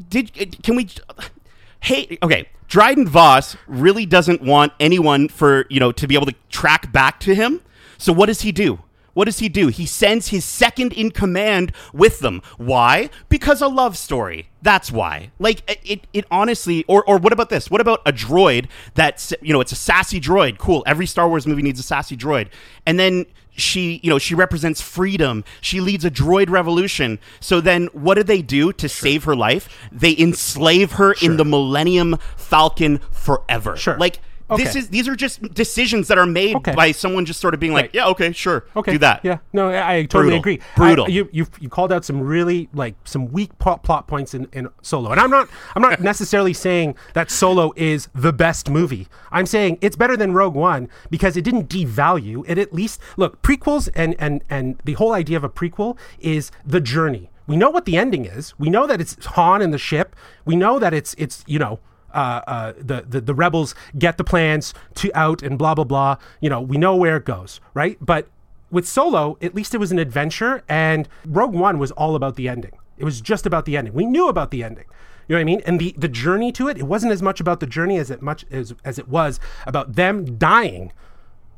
[0.09, 0.89] did uh, can we?
[1.83, 6.35] Hey, okay, Dryden Voss really doesn't want anyone for you know to be able to
[6.49, 7.61] track back to him.
[7.99, 8.81] So what does he do?
[9.15, 9.69] What does he do?
[9.69, 12.41] He sends his second in command with them.
[12.57, 13.11] Why?
[13.29, 14.49] Because a love story.
[14.63, 15.33] That's why.
[15.39, 16.85] Like it, it, it honestly.
[16.89, 17.71] Or, or what about this?
[17.71, 20.59] What about a droid that's you know it's a sassy droid?
[20.59, 20.83] Cool.
[20.87, 22.49] Every Star Wars movie needs a sassy droid.
[22.87, 25.45] And then she you know she represents freedom.
[25.61, 27.19] She leads a droid revolution.
[27.41, 29.69] So then what do they do to save her life?
[29.91, 33.77] They enslave her in the Millennium Falcon forever.
[33.77, 33.97] Sure.
[33.97, 34.21] Like.
[34.57, 36.75] This is these are just decisions that are made Okay.
[36.75, 37.95] by someone just sort of being like, Right.
[37.95, 38.93] yeah, okay, sure, Okay.
[38.93, 39.21] do that.
[39.25, 39.39] Yeah.
[39.53, 40.39] No, I, I totally Brutal.
[40.39, 40.61] agree.
[40.77, 41.05] Brutal.
[41.07, 44.49] I, you, you you called out some really like some weak plot, plot points in,
[44.53, 49.09] in Solo, and I'm not I'm not necessarily saying that Solo is the best movie.
[49.31, 52.45] I'm saying it's better than Rogue One because it didn't devalue.
[52.47, 56.51] It at least look prequels and and and the whole idea of a prequel is
[56.67, 57.31] the journey.
[57.47, 58.55] We know what the ending is.
[58.59, 60.15] We know that it's Han and the ship.
[60.45, 61.81] We know that it's it's you know
[62.15, 66.17] uh, uh, the, the the rebels get the plans to out and blah blah blah.
[66.41, 67.97] You know, we know where it goes, right?
[68.01, 68.29] But
[68.71, 72.49] with Solo, at least it was an adventure, and Rogue One was all about the
[72.49, 72.73] ending.
[72.99, 73.95] It was just about the ending.
[73.95, 74.85] We knew about the ending.
[75.29, 75.63] You know what I mean?
[75.67, 78.23] And the the journey to it, it wasn't as much about the journey as it
[78.23, 80.93] much as as it was about them dying.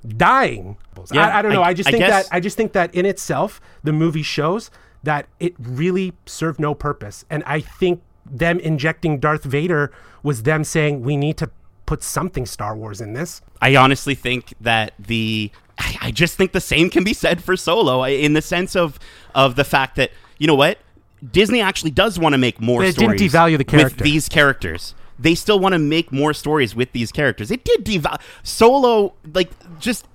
[0.07, 0.76] Dying.
[1.12, 1.62] Yeah, I, I don't know.
[1.62, 4.22] I- I, just I think guess- that I just think that in itself, the movie
[4.22, 4.70] shows
[5.02, 7.24] that it really served no purpose.
[7.30, 11.51] And I think them injecting Darth Vader was them saying we need to
[11.87, 13.43] put something Star Wars in this.
[13.61, 17.57] I honestly think that the I I just think the same can be said for
[17.57, 18.99] Solo in the sense of
[19.35, 20.79] of the fact that you know what
[21.31, 24.95] Disney actually does want to make more But it didn't devalue the with these characters.
[25.18, 27.51] They still want to make more stories with these characters.
[27.51, 30.07] It did devalue Solo like just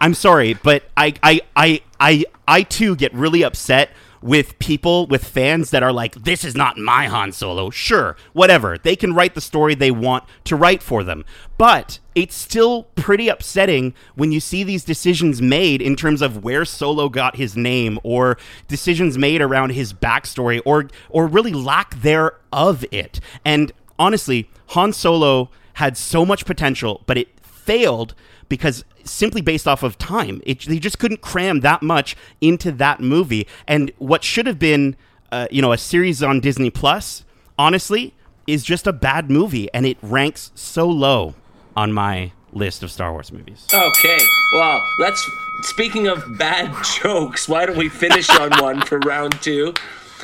[0.00, 3.90] I'm sorry, but I I I I I too get really upset
[4.26, 7.70] with people, with fans that are like, this is not my Han Solo.
[7.70, 8.76] Sure, whatever.
[8.76, 11.24] They can write the story they want to write for them.
[11.56, 16.64] But it's still pretty upsetting when you see these decisions made in terms of where
[16.64, 22.84] Solo got his name or decisions made around his backstory or or really lack thereof
[22.90, 23.20] it.
[23.44, 28.14] And honestly, Han Solo had so much potential, but it failed
[28.48, 33.00] because simply based off of time, it, they just couldn't cram that much into that
[33.00, 33.46] movie.
[33.66, 34.96] And what should have been,
[35.32, 37.24] uh, you know, a series on Disney Plus,
[37.58, 38.14] honestly,
[38.46, 41.34] is just a bad movie, and it ranks so low
[41.76, 43.66] on my list of Star Wars movies.
[43.72, 44.18] Okay.
[44.54, 45.28] Well, let's.
[45.62, 46.72] Speaking of bad
[47.02, 49.72] jokes, why don't we finish on one for round two?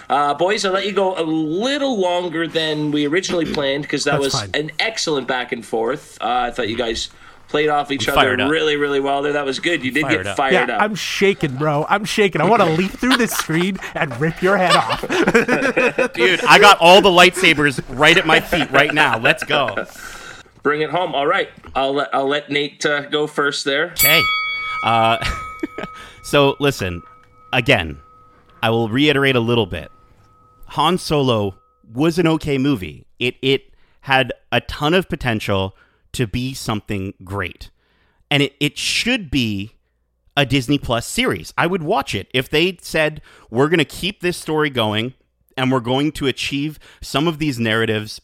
[0.09, 4.21] Uh, boys, I'll let you go a little longer than we originally planned because that
[4.21, 4.51] That's was fine.
[4.55, 6.19] an excellent back and forth.
[6.21, 7.09] Uh, I thought you guys
[7.53, 9.35] played off each I'm other really, really well there.
[9.35, 9.85] That was good.
[9.85, 10.37] You did Fired get up.
[10.39, 10.83] fired Yeah, up.
[10.83, 11.85] I'm shaking, bro.
[11.87, 12.41] I'm shaking.
[12.41, 15.03] I want to leap through this screen and rip your head off.
[16.15, 19.19] Dude, I got all the lightsabers right at my feet right now.
[19.19, 19.85] Let's go.
[20.63, 21.15] Bring it home.
[21.15, 21.51] All right.
[21.75, 23.91] I'll let I'll let Nate uh, go first there.
[23.91, 24.23] Okay.
[24.83, 25.23] Uh,
[26.23, 27.03] so listen,
[27.53, 27.99] again,
[28.63, 29.93] I will reiterate a little bit.
[30.69, 31.55] Han Solo
[31.93, 33.05] was an okay movie.
[33.19, 35.77] It it had a ton of potential
[36.13, 37.71] to be something great.
[38.31, 39.77] And it, it should be
[40.37, 41.53] a Disney Plus series.
[41.59, 45.15] I would watch it if they said we're going to keep this story going
[45.57, 48.21] and we're going to achieve some of these narratives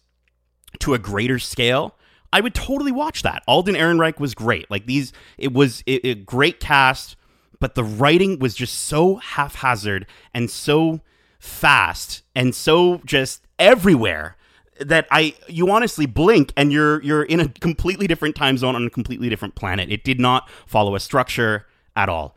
[0.80, 1.96] to a greater scale,
[2.32, 3.42] I would totally watch that.
[3.46, 4.70] Alden Ehrenreich was great.
[4.70, 7.16] Like these, it was a, a great cast,
[7.60, 11.00] but the writing was just so haphazard and so
[11.38, 14.36] fast and so just everywhere
[14.80, 18.86] that I you honestly blink and you're you're in a completely different time zone on
[18.86, 19.90] a completely different planet.
[19.90, 21.66] It did not follow a structure
[21.96, 22.36] at all.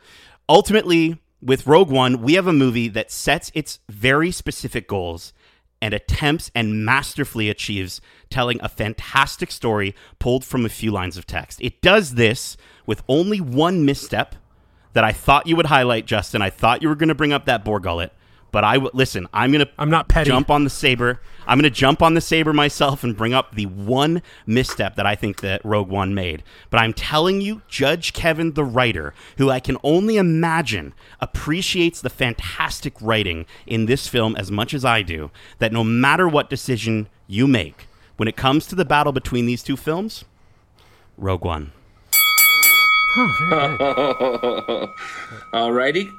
[0.49, 5.33] Ultimately, with Rogue One, we have a movie that sets its very specific goals
[5.81, 11.25] and attempts and masterfully achieves telling a fantastic story pulled from a few lines of
[11.25, 11.59] text.
[11.61, 14.35] It does this with only one misstep
[14.93, 16.41] that I thought you would highlight, Justin.
[16.41, 18.13] I thought you were going to bring up that Bor Gullet,
[18.51, 19.27] but I w- listen.
[19.33, 19.71] I'm going to.
[19.77, 20.29] I'm not petty.
[20.29, 21.19] Jump on the saber.
[21.47, 25.05] I'm going to jump on the saber myself and bring up the one misstep that
[25.05, 26.43] I think that Rogue One made.
[26.69, 32.09] But I'm telling you, Judge Kevin, the writer, who I can only imagine appreciates the
[32.09, 37.09] fantastic writing in this film as much as I do, that no matter what decision
[37.27, 37.87] you make,
[38.17, 40.25] when it comes to the battle between these two films,
[41.17, 41.71] Rogue One.
[45.53, 46.09] All righty.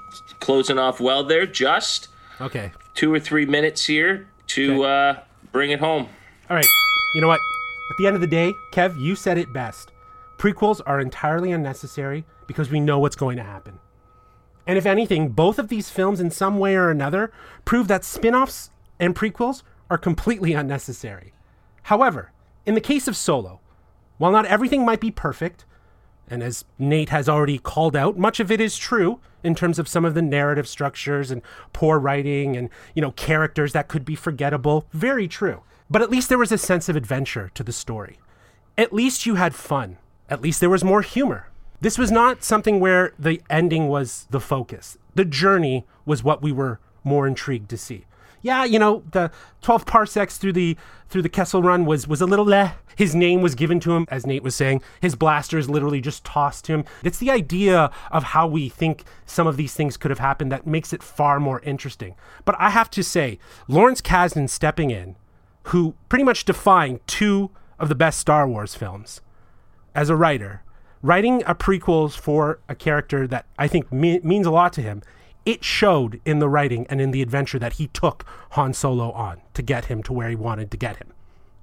[0.41, 1.47] Closing off well there.
[1.47, 2.09] Just
[2.43, 2.73] Okay.
[2.95, 5.21] two or three minutes here to uh,
[5.53, 6.09] bring it home.
[6.51, 6.67] All right.
[7.15, 7.41] You know what?
[7.91, 9.93] At the end of the day, Kev, you said it best.
[10.39, 13.79] Prequels are entirely unnecessary because we know what's going to happen.
[14.67, 17.33] And if anything, both of these films, in some way or another,
[17.65, 21.33] prove that spin offs and prequels are completely unnecessary.
[21.85, 22.33] However,
[22.67, 23.61] in the case of Solo,
[24.19, 25.65] while not everything might be perfect,
[26.33, 29.87] and as Nate has already called out, much of it is true in terms of
[29.87, 31.43] some of the narrative structures and
[31.75, 34.87] poor writing and, you know, characters that could be forgettable.
[34.95, 35.61] Very true.
[35.91, 38.19] But at least there was a sense of adventure to the story.
[38.79, 39.99] At least you had fun.
[40.31, 41.49] At least there was more humor.
[41.83, 44.97] This was not something where the ending was the focus.
[45.15, 48.07] The journey was what we were more intrigued to see.
[48.43, 49.31] Yeah, you know, the
[49.63, 50.77] 12 parsecs through the
[51.09, 52.73] through the Kessel run was was a little leh.
[52.97, 54.83] His name was given to him, as Nate was saying.
[55.01, 56.85] His blaster is literally just tossed to him.
[57.03, 60.67] It's the idea of how we think some of these things could have happened that
[60.67, 62.17] makes it far more interesting.
[62.45, 63.39] But I have to say,
[63.69, 65.17] Lawrence Kasdan stepping in,
[65.65, 69.21] who pretty much defined two of the best Star Wars films,
[69.95, 70.63] as a writer,
[71.01, 75.03] writing a prequels for a character that I think me- means a lot to him,
[75.45, 79.41] it showed in the writing and in the adventure that he took Han Solo on
[79.55, 81.13] to get him to where he wanted to get him.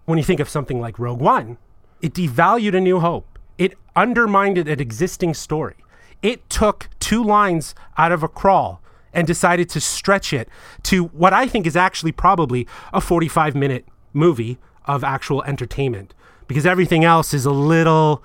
[0.06, 1.58] When you think of something like Rogue One,
[2.02, 3.40] it devalued A New Hope.
[3.58, 5.76] It undermined an existing story.
[6.22, 8.82] It took two lines out of a crawl
[9.14, 10.50] and decided to stretch it
[10.84, 16.14] to what I think is actually probably a 45 minute movie of actual entertainment
[16.48, 18.24] because everything else is a little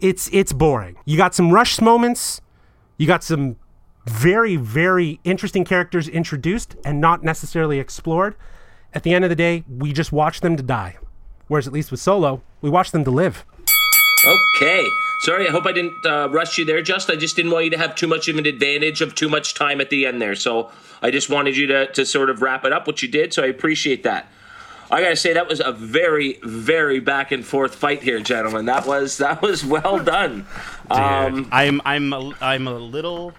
[0.00, 0.96] it's it's boring.
[1.04, 2.40] You got some rush moments,
[2.96, 3.56] you got some
[4.06, 8.34] very very interesting characters introduced and not necessarily explored.
[8.92, 10.96] At the end of the day, we just watch them to die.
[11.46, 13.44] Whereas at least with Solo, we watch them to live.
[14.56, 14.86] Okay.
[15.20, 17.10] Sorry, I hope I didn't uh, rush you there, Just.
[17.10, 19.54] I just didn't want you to have too much of an advantage of too much
[19.54, 20.34] time at the end there.
[20.34, 20.70] So
[21.02, 23.34] I just wanted you to, to sort of wrap it up, which you did.
[23.34, 24.30] So I appreciate that.
[24.90, 28.64] I gotta say that was a very, very back and forth fight here, gentlemen.
[28.64, 30.46] That was that was well done.
[30.90, 33.34] Um, I'm I'm a, I'm a little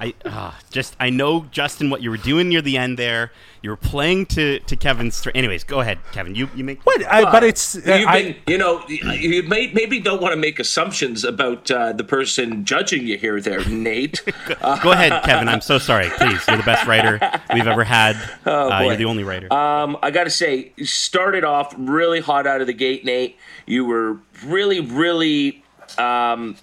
[0.00, 3.32] I uh, just I know Justin what you were doing near the end there.
[3.62, 5.16] You were playing to to Kevin's.
[5.16, 6.36] Str- Anyways, go ahead, Kevin.
[6.36, 7.04] You you make What?
[7.12, 10.60] I, but it's You've I, been, you know, you may, maybe don't want to make
[10.60, 14.22] assumptions about uh, the person judging you here, there, Nate.
[14.82, 15.48] Go ahead, Kevin.
[15.48, 16.08] I'm so sorry.
[16.10, 17.18] Please, you're the best writer
[17.52, 18.16] we've ever had.
[18.46, 19.52] uh, you're the only writer.
[19.52, 23.36] Um, I got to say, you started off really hot out of the gate, Nate.
[23.66, 25.64] You were really, really
[25.98, 26.56] um,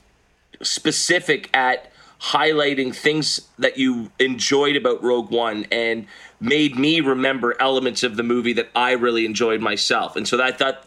[0.61, 1.91] specific at
[2.21, 6.07] highlighting things that you enjoyed about Rogue One and
[6.39, 10.15] made me remember elements of the movie that I really enjoyed myself.
[10.15, 10.85] And so I thought,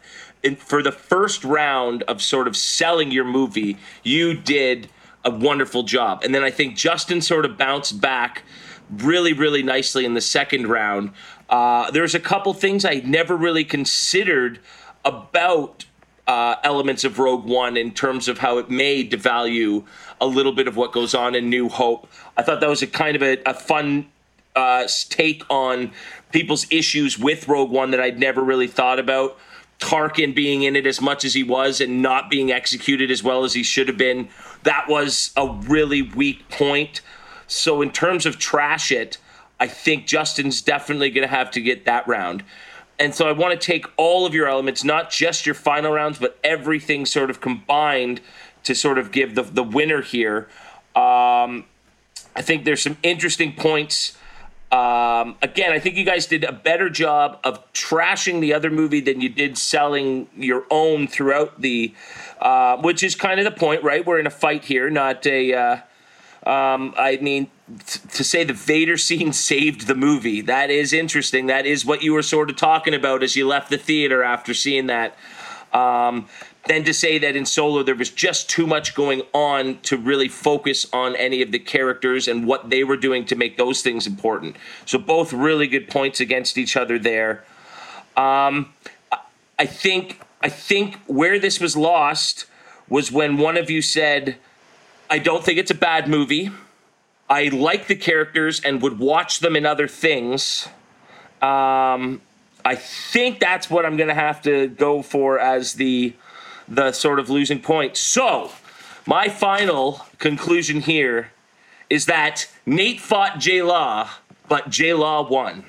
[0.57, 4.89] for the first round of sort of selling your movie, you did
[5.25, 6.23] a wonderful job.
[6.23, 8.43] And then I think Justin sort of bounced back
[8.89, 11.11] really, really nicely in the second round.
[11.49, 14.59] Uh, there's a couple things I never really considered
[15.03, 15.85] about
[16.29, 19.83] uh, elements of Rogue One in terms of how it may devalue
[20.21, 22.07] a little bit of what goes on in New Hope.
[22.37, 24.05] I thought that was a kind of a, a fun
[24.55, 25.91] uh, take on
[26.31, 29.39] people's issues with Rogue One that I'd never really thought about.
[29.79, 33.43] Tarkin being in it as much as he was and not being executed as well
[33.43, 34.29] as he should have been.
[34.63, 37.01] That was a really weak point.
[37.47, 39.17] So, in terms of trash it,
[39.59, 42.43] I think Justin's definitely going to have to get that round.
[42.99, 46.19] And so I want to take all of your elements, not just your final rounds,
[46.19, 48.19] but everything sort of combined
[48.65, 50.49] to sort of give the, the winner here.
[50.95, 51.65] Um,
[52.35, 54.17] I think there's some interesting points.
[54.71, 59.01] Um, again, I think you guys did a better job of trashing the other movie
[59.01, 61.93] than you did selling your own throughout the,
[62.39, 64.05] uh, which is kind of the point, right?
[64.05, 65.53] We're in a fight here, not a.
[65.53, 65.77] Uh,
[66.49, 67.51] um, I mean,
[67.85, 71.45] t- to say the Vader scene saved the movie, that is interesting.
[71.45, 74.55] That is what you were sort of talking about as you left the theater after
[74.55, 75.15] seeing that.
[75.73, 76.27] Um,
[76.65, 80.27] then to say that in Solo there was just too much going on to really
[80.27, 84.07] focus on any of the characters and what they were doing to make those things
[84.07, 84.55] important.
[84.85, 87.43] So both really good points against each other there.
[88.17, 88.73] Um,
[89.59, 92.45] I- think I think where this was lost
[92.87, 94.37] was when one of you said,
[95.09, 96.51] "I don't think it's a bad movie.
[97.29, 100.67] I like the characters and would watch them in other things."
[101.41, 102.21] Um,
[102.65, 106.13] I think that's what I'm going to have to go for as the
[106.67, 107.97] the sort of losing point.
[107.97, 108.51] So,
[109.07, 111.31] my final conclusion here
[111.89, 114.09] is that Nate fought J Law,
[114.47, 115.65] but J Law won.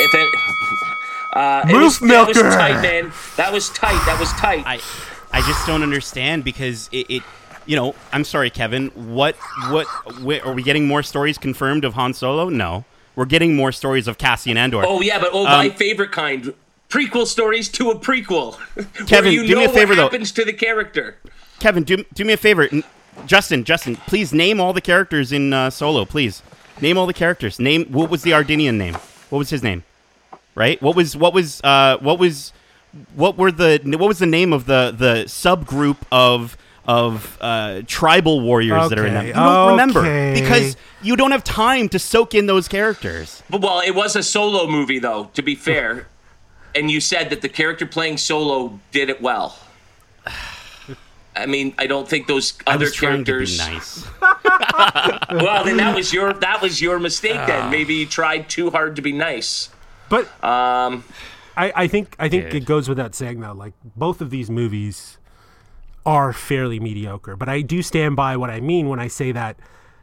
[0.00, 0.34] If it,
[1.32, 3.12] uh, it was, Moof that was tight, man.
[3.36, 4.04] That was tight.
[4.06, 4.64] That was tight.
[4.66, 4.80] I
[5.32, 7.22] I just don't understand because it, it
[7.66, 9.36] you know I'm sorry Kevin what
[9.70, 12.48] what wh- are we getting more stories confirmed of Han Solo?
[12.48, 12.84] No.
[13.14, 14.82] We're getting more stories of Cassian Andor.
[14.86, 16.52] Oh yeah, but oh, my Um, favorite kind.
[16.90, 18.56] Prequel stories to a prequel.
[19.08, 20.02] Kevin, you do me a favor, what though.
[20.02, 21.16] happens to the character.
[21.58, 22.68] Kevin do do me a favor.
[23.24, 26.42] Justin Justin please name all the characters in uh, Solo please.
[26.82, 27.58] Name all the characters.
[27.58, 28.94] Name what was the Ardennian name?
[29.30, 29.82] What was his name?
[30.54, 30.80] Right?
[30.82, 32.52] What was what was uh what was
[33.14, 36.56] what were the what was the name of the the subgroup of
[36.86, 39.26] of uh, tribal warriors that are in them.
[39.26, 40.40] You don't remember okay.
[40.40, 43.42] because you don't have time to soak in those characters.
[43.50, 46.06] But well, it was a solo movie though, to be fair.
[46.74, 49.56] and you said that the character playing solo did it well.
[51.36, 53.58] I mean, I don't think those I other was trying to be characters.
[53.58, 54.06] nice.
[55.30, 57.36] Well, then that was your that was your mistake.
[57.36, 57.46] Ah.
[57.46, 59.68] Then maybe you tried too hard to be nice.
[60.08, 61.04] But Um,
[61.56, 62.62] I, I think I think Dude.
[62.62, 65.18] it goes without saying though, like both of these movies
[66.06, 67.36] are fairly mediocre.
[67.36, 69.58] But I do stand by what I mean when I say that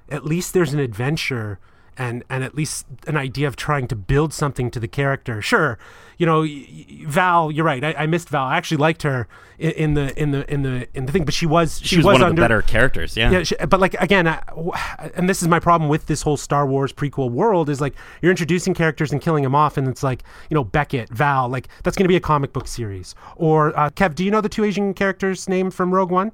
[0.10, 1.60] at least there's an adventure
[1.98, 5.42] and and at least an idea of trying to build something to the character.
[5.42, 5.78] Sure,
[6.18, 6.46] you know,
[7.08, 7.84] Val, you're right.
[7.84, 8.46] I, I missed Val.
[8.46, 9.28] I actually liked her
[9.58, 11.98] in, in the in the in the in the thing, but she was she, She
[11.98, 13.16] was, one of the better characters.
[13.18, 13.32] Yeah.
[13.32, 14.42] yeah, sh- but like again, I,
[15.16, 18.32] and this is my problem with this whole Star Wars prequel world is like you're
[18.32, 21.98] introducing characters and killing them off, and it's like you know Beckett, Val, like that's
[21.98, 23.16] going to be a comic book series.
[23.36, 26.32] Or uh, Kev, do you know the two Asian characters' name from Rogue One?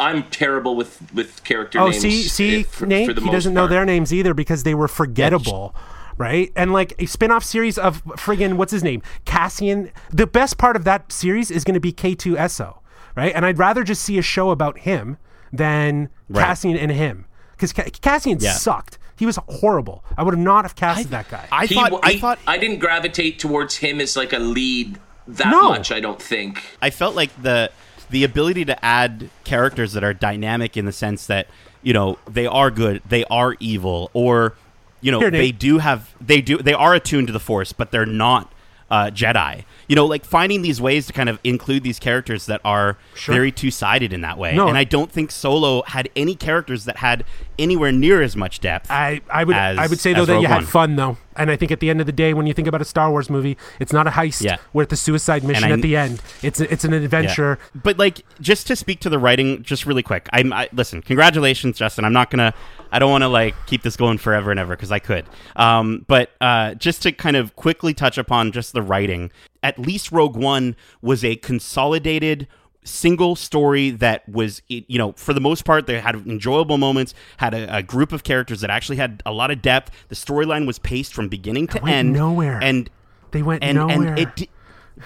[0.00, 2.02] I'm terrible with with character Oh, names.
[2.02, 4.62] see, see, if- for- Nate, for the he most doesn't know their names either because
[4.62, 5.74] they were forgettable.
[6.16, 9.92] Right and like a spin-off series of friggin' what's his name Cassian.
[10.10, 12.78] The best part of that series is going to be K2SO,
[13.16, 13.32] right?
[13.36, 15.18] And I'd rather just see a show about him
[15.52, 16.44] than Right.
[16.44, 17.26] Cassian and him
[17.56, 18.52] because Cassian Yeah.
[18.52, 18.98] sucked.
[19.16, 20.04] He was horrible.
[20.16, 21.46] I would have not have casted that guy.
[21.52, 22.00] I He, thought.
[22.02, 22.38] I he- thought.
[22.48, 24.98] I didn't gravitate towards him as like a lead
[25.28, 25.68] that No.
[25.70, 25.92] much.
[25.92, 26.62] I don't think.
[26.82, 27.70] I felt like the
[28.10, 31.48] the ability to add characters that are dynamic in the sense that
[31.82, 34.54] you know they are good, they are evil, or
[35.00, 37.90] you know Here, they do have they do they are attuned to the force, but
[37.90, 38.52] they're not
[38.90, 39.64] uh, Jedi.
[39.88, 43.34] You know, like finding these ways to kind of include these characters that are Sure.
[43.34, 44.54] very two sided in that way.
[44.54, 44.68] No.
[44.68, 47.24] And I don't think Solo had any characters that had
[47.58, 48.90] anywhere near as much depth.
[48.90, 51.50] I, I would as- I would say though that Rogue you had fun though, and
[51.50, 53.30] I think at the end of the day, when you think about a Star Wars
[53.30, 54.42] movie, it's not a heist.
[54.42, 54.56] Yeah.
[54.74, 56.20] We're at the suicide mission I- at the end.
[56.42, 56.98] It's a, it's an Yeah.
[56.98, 57.58] adventure.
[57.74, 60.28] But like, just to speak to the writing, just really quick.
[60.34, 61.00] I'm I, listen.
[61.00, 62.04] Congratulations, Justin.
[62.04, 62.52] I'm not gonna.
[62.92, 65.24] I don't want to like keep this going forever and ever because I could.
[65.56, 69.30] Um, but uh, just to kind of quickly touch upon just the writing.
[69.62, 72.46] At least Rogue One was a consolidated
[72.84, 77.52] single story that was you know for the most part they had enjoyable moments had
[77.52, 80.78] a, a group of characters that actually had a lot of depth the storyline was
[80.78, 82.58] paced from beginning to went end nowhere.
[82.62, 82.88] and
[83.32, 84.14] They went and nowhere.
[84.14, 84.48] and it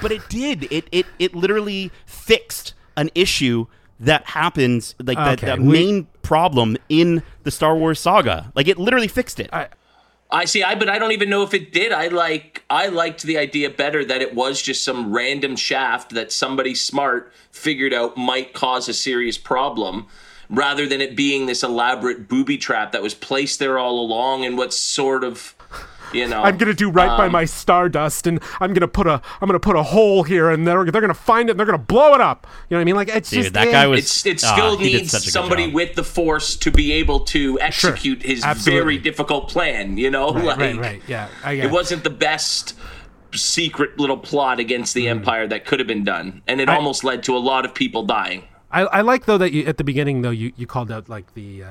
[0.01, 3.67] but it did it it it literally fixed an issue
[3.99, 8.69] that happens like the, Okay, the we- main problem in the Star Wars saga like
[8.69, 9.69] it literally fixed it I
[10.47, 10.63] see.
[10.63, 11.93] I but I don't even know if it did.
[11.93, 12.65] I like.
[12.71, 17.33] I liked the idea better that it was just some random shaft that somebody smart
[17.51, 20.07] figured out might cause a serious problem,
[20.49, 24.57] rather than it being this elaborate booby trap that was placed there all along and
[24.57, 25.55] what sort of,
[26.15, 26.43] you know.
[26.43, 29.59] I'm gonna do right by um, my stardust, and I'm gonna put a I'm gonna
[29.61, 32.21] put a hole here, and they're they're gonna find it, and they're gonna blow it
[32.21, 32.47] up.
[32.69, 32.95] You know what I mean?
[32.97, 35.23] Like it's Dude, just that guy was- It's it Ah, still he did needs such
[35.23, 35.75] a good somebody job.
[35.75, 38.81] with the force to be able to execute his absolutely.
[38.81, 39.97] very difficult plan.
[39.99, 41.03] You know, right, like right, right.
[41.07, 42.75] Yeah, I get it wasn't the best
[43.35, 47.03] secret little plot against the empire that could have been done and it I- almost
[47.03, 49.85] led to a lot of people dying I, I like though that you at the
[49.85, 51.67] beginning though you, you called out like the, uh,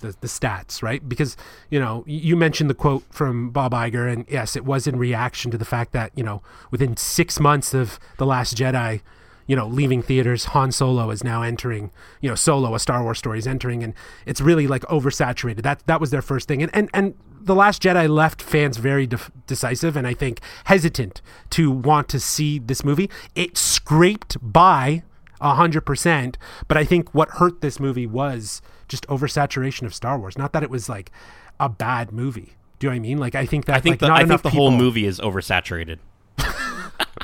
[0.00, 1.36] the the stats right because
[1.70, 5.50] you know you mentioned the quote from Bob Iger and yes it was in reaction
[5.50, 9.00] to the fact that you know within six months of the Last Jedi
[9.46, 11.90] you know leaving theaters Han Solo is now entering
[12.20, 13.94] you know Solo a Star Wars story is entering and
[14.26, 17.82] it's really like oversaturated that that was their first thing and and and the Last
[17.82, 22.84] Jedi left fans very def- decisive and I think hesitant to want to see this
[22.84, 23.08] movie.
[23.34, 25.02] It scraped by
[25.40, 26.36] hundred percent.
[26.68, 28.60] But I think what hurt this movie was
[28.90, 30.36] just oversaturation of Star Wars.
[30.36, 31.10] Not that it was like
[31.58, 32.52] a bad movie.
[32.78, 33.18] Do you know what I mean?
[33.18, 35.06] Like I think that I think like, the, not I enough think the whole movie
[35.06, 35.98] is oversaturated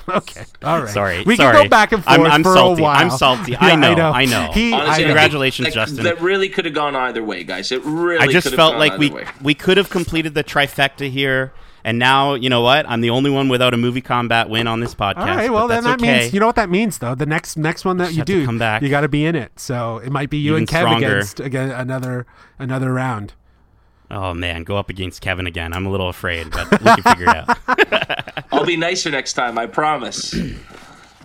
[0.09, 0.89] Okay, all right.
[0.89, 1.57] Sorry, we sorry.
[1.57, 2.81] can go back and I'm- forth I'm for salty.
[2.81, 2.97] a while.
[2.97, 3.57] I'm salty.
[3.61, 4.51] I know, I know.
[4.53, 4.95] He, Honestly, I I know.
[4.95, 6.05] think Congratulations, that, Justin.
[6.05, 8.99] that really could have gone either way guys it really I just felt gone like
[8.99, 9.27] we way.
[9.43, 11.53] we could have completed the trifecta here,
[11.87, 12.85] and now you know what?
[12.89, 15.19] I'm the only one without a Movie Kombat win on this podcast.
[15.19, 16.21] All right, well then that okay.
[16.21, 17.15] means you know what that means though.
[17.15, 18.83] The next next one that you have do, come back.
[18.83, 19.53] you got to be in it.
[19.59, 21.07] So it might be you Even and Kev stronger.
[21.07, 22.27] against again another
[22.59, 23.35] another round.
[24.11, 25.73] Oh man, go up against Kevin again.
[25.73, 28.45] I'm a little afraid, but we can figure it out.
[28.53, 30.35] i'll be nicer next time i promise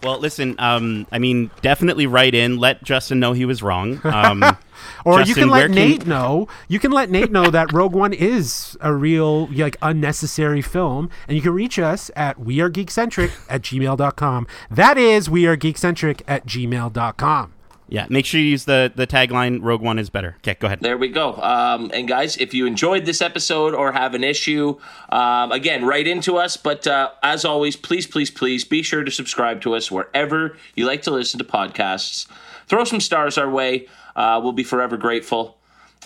[0.03, 0.55] Well, listen.
[0.57, 2.57] Um, I mean, definitely write in.
[2.57, 4.01] Let Justin know he was wrong.
[4.03, 4.43] Um,
[5.05, 6.47] Or you can where let Nate know.
[6.67, 11.09] You can let Nate know that Rogue One is a real, like, unnecessary film.
[11.27, 14.47] And you can reach us at wearegeekcentric at gmail.com.
[14.69, 17.53] That is wearegeekcentric at gmail.com.
[17.91, 20.79] Yeah, make sure you use the the tagline "Rogue One is better." Okay, go ahead.
[20.79, 21.35] There we go.
[21.41, 24.79] Um, and guys, if you enjoyed this episode or have an issue,
[25.09, 26.55] um, again, write into us.
[26.55, 30.87] But uh, as always, please, please, please be sure to subscribe to us wherever you
[30.87, 32.27] like to listen to podcasts.
[32.65, 33.87] Throw some stars our way.
[34.15, 35.57] Uh, we'll be forever grateful.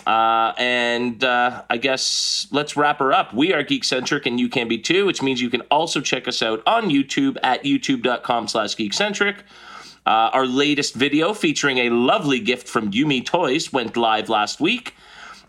[0.06, 3.32] Uh, and uh, I guess let's wrap her up.
[3.32, 6.42] We are Geekcentric, and you can be too, which means you can also check us
[6.42, 9.38] out on YouTube at youtube.com slash geekcentric.
[10.04, 14.94] Uh, our latest video featuring a lovely gift from YuMe Toys went live last week.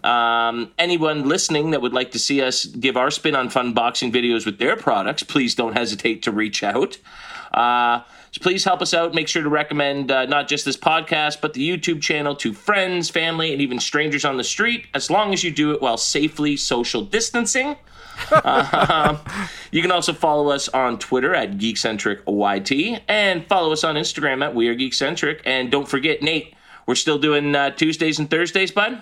[0.04, 4.12] Um, anyone listening that would like to see us give our spin on fun boxing
[4.12, 6.98] videos with their products, please don't hesitate to reach out.
[8.38, 9.16] So please help us out.
[9.16, 13.10] Make sure to recommend uh, not just this podcast, but the YouTube channel to friends,
[13.10, 16.56] family, and even strangers on the street, as long as you do it while safely
[16.56, 17.78] social distancing.
[18.44, 19.18] Um,
[19.72, 24.54] you can also follow us on Twitter at GeekcentricYT and follow us on Instagram at
[24.54, 25.42] We Are Geekcentric.
[25.44, 26.54] And don't forget, Nate,
[26.86, 29.02] we're still doing uh, Tuesdays and Thursdays, bud.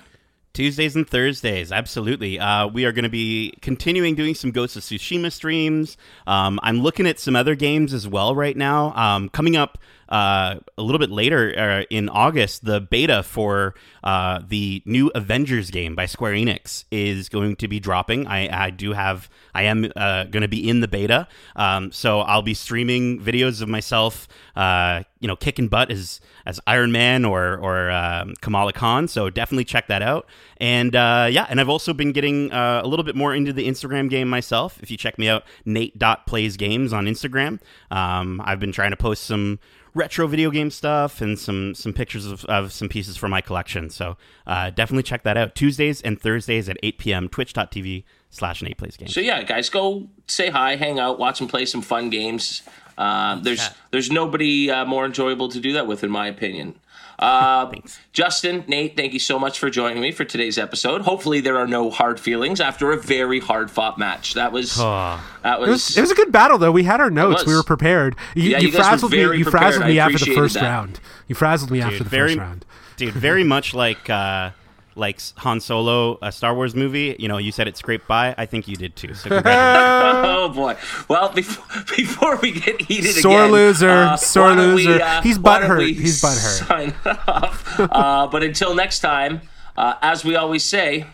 [0.55, 2.39] Tuesdays and Thursdays, absolutely.
[2.39, 5.97] Uh, we are going to be continuing doing some Ghost of Tsushima streams.
[6.25, 8.95] Um, I'm looking at some other games as well right now.
[8.95, 9.77] Um, coming up
[10.09, 15.71] uh, a little bit later uh, in August, the beta for uh, the new Avengers
[15.71, 18.27] game by Square Enix is going to be dropping.
[18.27, 22.21] I, I do have, I am uh, going to be in the beta, um, so
[22.21, 27.25] I'll be streaming videos of myself, uh, you know, kicking butt as as Iron Man
[27.25, 29.07] or or um, Kamala Khan.
[29.07, 30.27] So definitely check that out.
[30.57, 34.09] And uh, yeah, and I've also been getting a little bit more into the Instagram
[34.09, 34.77] game myself.
[34.83, 37.59] If you check me out, Nate.playsgames on Instagram.
[37.89, 39.59] Um, I've been trying to post some
[39.95, 43.89] retro video game stuff and some some pictures of, of some pieces from my collection.
[43.89, 45.55] So uh, definitely check that out.
[45.55, 47.29] Tuesdays and Thursdays at 8 p.m.
[47.29, 49.13] Twitch.tv slash Nate plays games.
[49.13, 52.61] So yeah, guys, go say hi, hang out, watch them play some fun games.
[52.97, 53.69] Uh, there's Yeah.
[53.91, 56.75] there's nobody uh, more enjoyable to do that with, in my opinion.
[57.17, 57.99] Uh, Thanks.
[58.11, 61.01] Justin, Nate, thank you so much for joining me for today's episode.
[61.01, 64.33] Hopefully, there are no hard feelings after a very hard fought match.
[64.33, 65.19] That was Oh.
[65.43, 66.71] that was, It was, it was a good battle though.
[66.73, 67.45] We had our notes.
[67.45, 68.15] We were prepared.
[68.35, 69.19] You, Yeah, you, you frazzled me.
[69.37, 70.63] You frazzled I me after the first that.
[70.63, 70.99] round.
[71.27, 72.65] You frazzled me after Dude, the very, first round.
[72.97, 74.51] dude, very much like uh,
[74.95, 77.15] like Han Solo, a Star Wars movie.
[77.19, 78.33] You know, you said it scraped by.
[78.37, 79.13] I think you did too.
[79.13, 80.25] So congratulations.
[80.27, 80.75] Oh boy!
[81.09, 85.01] Well, before, before we get heated Sore again, loser, uh, sore why don't we, loser.
[85.03, 85.77] uh, He's why don't butthurt.
[85.79, 86.67] we He's butthurt.
[86.67, 86.93] Sign
[87.27, 87.79] off.
[87.79, 89.41] uh, but until next time,
[89.77, 91.05] uh, as we always say,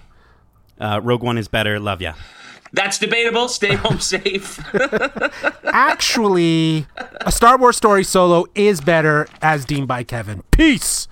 [0.79, 1.79] uh, Rogue One is better.
[1.79, 2.13] Love ya.
[2.73, 3.47] that's debatable.
[3.49, 4.59] Stay home safe.
[5.65, 6.85] Actually,
[7.21, 10.43] a Star Wars story solo is better as deemed by Kevin.
[10.51, 11.07] Peace.